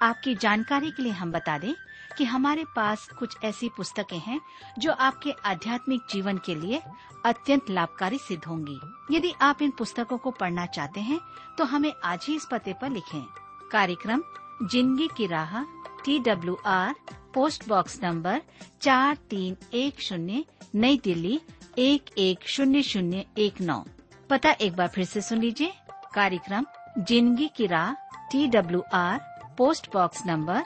आपकी 0.03 0.35
जानकारी 0.35 0.91
के 0.91 1.03
लिए 1.03 1.13
हम 1.13 1.33
बता 1.33 1.57
दें 1.59 1.73
कि 2.19 2.25
हमारे 2.25 2.65
पास 2.77 3.09
कुछ 3.19 3.37
ऐसी 3.45 3.69
पुस्तकें 3.77 4.19
हैं 4.19 4.41
जो 4.79 4.93
आपके 4.93 5.33
आध्यात्मिक 5.45 6.03
जीवन 6.11 6.39
के 6.47 6.55
लिए 6.55 6.81
अत्यंत 7.25 7.71
लाभकारी 7.71 8.19
सिद्ध 8.19 8.45
होंगी। 8.45 8.79
यदि 9.11 9.33
आप 9.43 9.63
इन 9.63 9.71
पुस्तकों 9.79 10.19
को 10.19 10.31
पढ़ना 10.31 10.67
चाहते 10.69 11.01
हैं 11.01 11.19
तो 11.59 11.65
हमें 11.65 11.93
आज 12.05 12.27
ही 12.29 12.37
इस 12.37 12.47
पते 12.53 12.75
पर 12.81 12.91
लिखें। 12.91 13.23
कार्यक्रम, 13.73 14.23
ज़िंदगी 14.63 15.09
की 15.17 15.27
राह 15.27 15.63
T 16.05 16.19
W 16.21 16.57
R 16.67 16.95
post 17.35 17.69
box 17.69 17.99
number 18.03 18.41
चार 18.83 19.17
तीन 19.31 19.57
एक 19.75 20.01
शून्य, 20.01 20.45
नई 20.75 21.01
दिल्ली 21.05 21.41
एक 21.79 22.11
एक 22.19 22.49
शून्य 22.49 22.83
शून्य 22.83 23.25
एक 23.39 23.61
नौ। 23.61 23.83
पता 24.31 24.51
एक 24.61 24.75
बार 24.77 24.89
फिर 24.89 25.05
से 25.05 25.21
सुन 25.21 25.39
लीजिए। 25.39 25.73
कार्यक्रम 26.15 26.67
ज़िंदगी 26.99 27.49
की 27.57 27.67
राह 27.67 27.93
T 28.33 28.47
W 28.49 28.83
R 28.95 29.19
post 29.59 29.89
box 29.93 30.25
number 30.27 30.63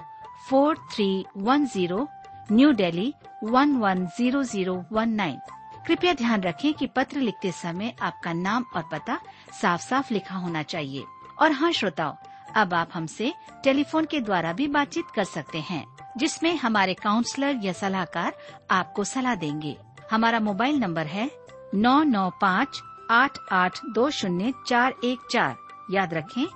four 0.49 0.77
three 0.95 1.25
one 1.37 1.67
zero 1.67 2.07
new 2.53 2.73
Delhi 2.73 3.13
one 3.45 3.75
one 3.77 4.07
zero 4.19 4.43
zero 4.45 4.85
one 4.93 5.13
nine 5.13 5.39
कृपया 5.87 6.13
ध्यान 6.15 6.43
रखें 6.43 6.73
कि 6.75 6.87
पत्र 6.87 7.21
लिखते 7.21 7.53
समय 7.53 7.95
आपका 8.03 8.33
नाम 8.33 8.65
और 8.77 8.85
पता 8.93 9.19
साफ़ 9.61 9.83
साफ़ 9.83 10.13
लिखा 10.15 10.37
होना 10.37 10.63
चाहिए। 10.65 11.05
और 11.41 11.53
हाँ 11.53 11.73
श्रोताओं, 11.73 12.15
अब 12.57 12.75
आप 12.75 12.89
हमसे 12.95 13.33
टेलीफोन 13.65 14.05
के 14.05 14.21
द्वारा 14.21 14.53
भी 14.53 14.67
बातचीत 14.69 15.11
कर 15.15 15.25
सकते 15.25 15.59
हैं, 15.61 15.85
जिसमें 16.19 16.55
हमारे 16.57 16.95
काउंसलर 16.95 17.61
या 17.63 17.73
सलाहकार 17.73 18.39
आपको 18.71 19.05
सलाह 19.05 19.35
देंगे। 19.35 19.77
हमारा 20.11 20.41
मोबाइल 20.41 20.79
नंबर 20.81 21.07
है 21.07 21.31
नौ 21.75 22.03
नौ 22.05 22.29
पाँच 22.41 22.81
आठ 23.11 23.39
आठ 23.53 23.81
दो 23.95 24.09
शून्य 24.11 24.53
चार 24.67 24.95
एक 25.05 25.27
चार। 25.31 25.57
याद 25.91 26.15
रखें 26.15 26.47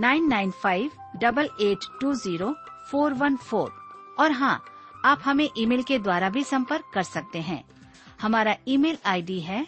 nine 0.00 0.28
nine 0.28 0.50
five 0.62 0.90
double 1.20 1.48
eight 1.62 1.84
two 2.00 2.12
zero 2.14 2.54
four 2.90 3.14
one 3.14 3.36
four 3.50 3.72
और 4.20 4.32
हाँ 4.32 4.62
आप 5.04 5.20
हमें 5.24 5.48
ईमेल 5.58 5.82
के 5.88 5.98
द्वारा 5.98 6.28
भी 6.30 6.42
संपर्क 6.44 6.84
कर 6.94 7.02
सकते 7.02 7.40
हैं। 7.42 7.62
हमारा 8.22 8.56
ईमेल 8.68 8.98
आईडी 9.06 9.40
है 9.40 9.66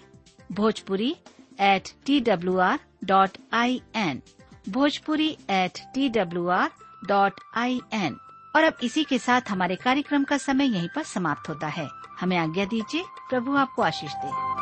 Bhojpuri 0.53 1.14
at 1.61 1.88
T 2.07 2.20
W 2.20 2.57
R 2.59 2.79
dot 3.05 3.38
I 3.55 3.81
N 3.96 4.22
Bhojpuri 4.68 5.29
at 5.51 5.79
T 5.94 6.09
W 6.18 6.46
R 6.49 6.70
dot 7.09 7.40
I 7.57 7.81
N 7.94 8.16
और 8.57 8.64
अब 8.64 8.77
इसी 8.83 9.05
के 9.05 9.18
साथ 9.18 9.51
हमारे 9.51 9.77
कार्यक्रम 9.77 10.25
का 10.25 10.37
समय 10.38 10.75
यहीं 10.77 10.88
पर 10.94 11.03
समाप्त 11.05 11.49
होता 11.49 11.66
है। 11.68 11.88
हमें 12.21 12.37
आज्ञा 12.37 12.65
दीजिए 12.65 13.05
प्रभु 13.29 13.57
आपको 13.57 13.83
आशीष 13.83 14.13
दे। 14.15 14.56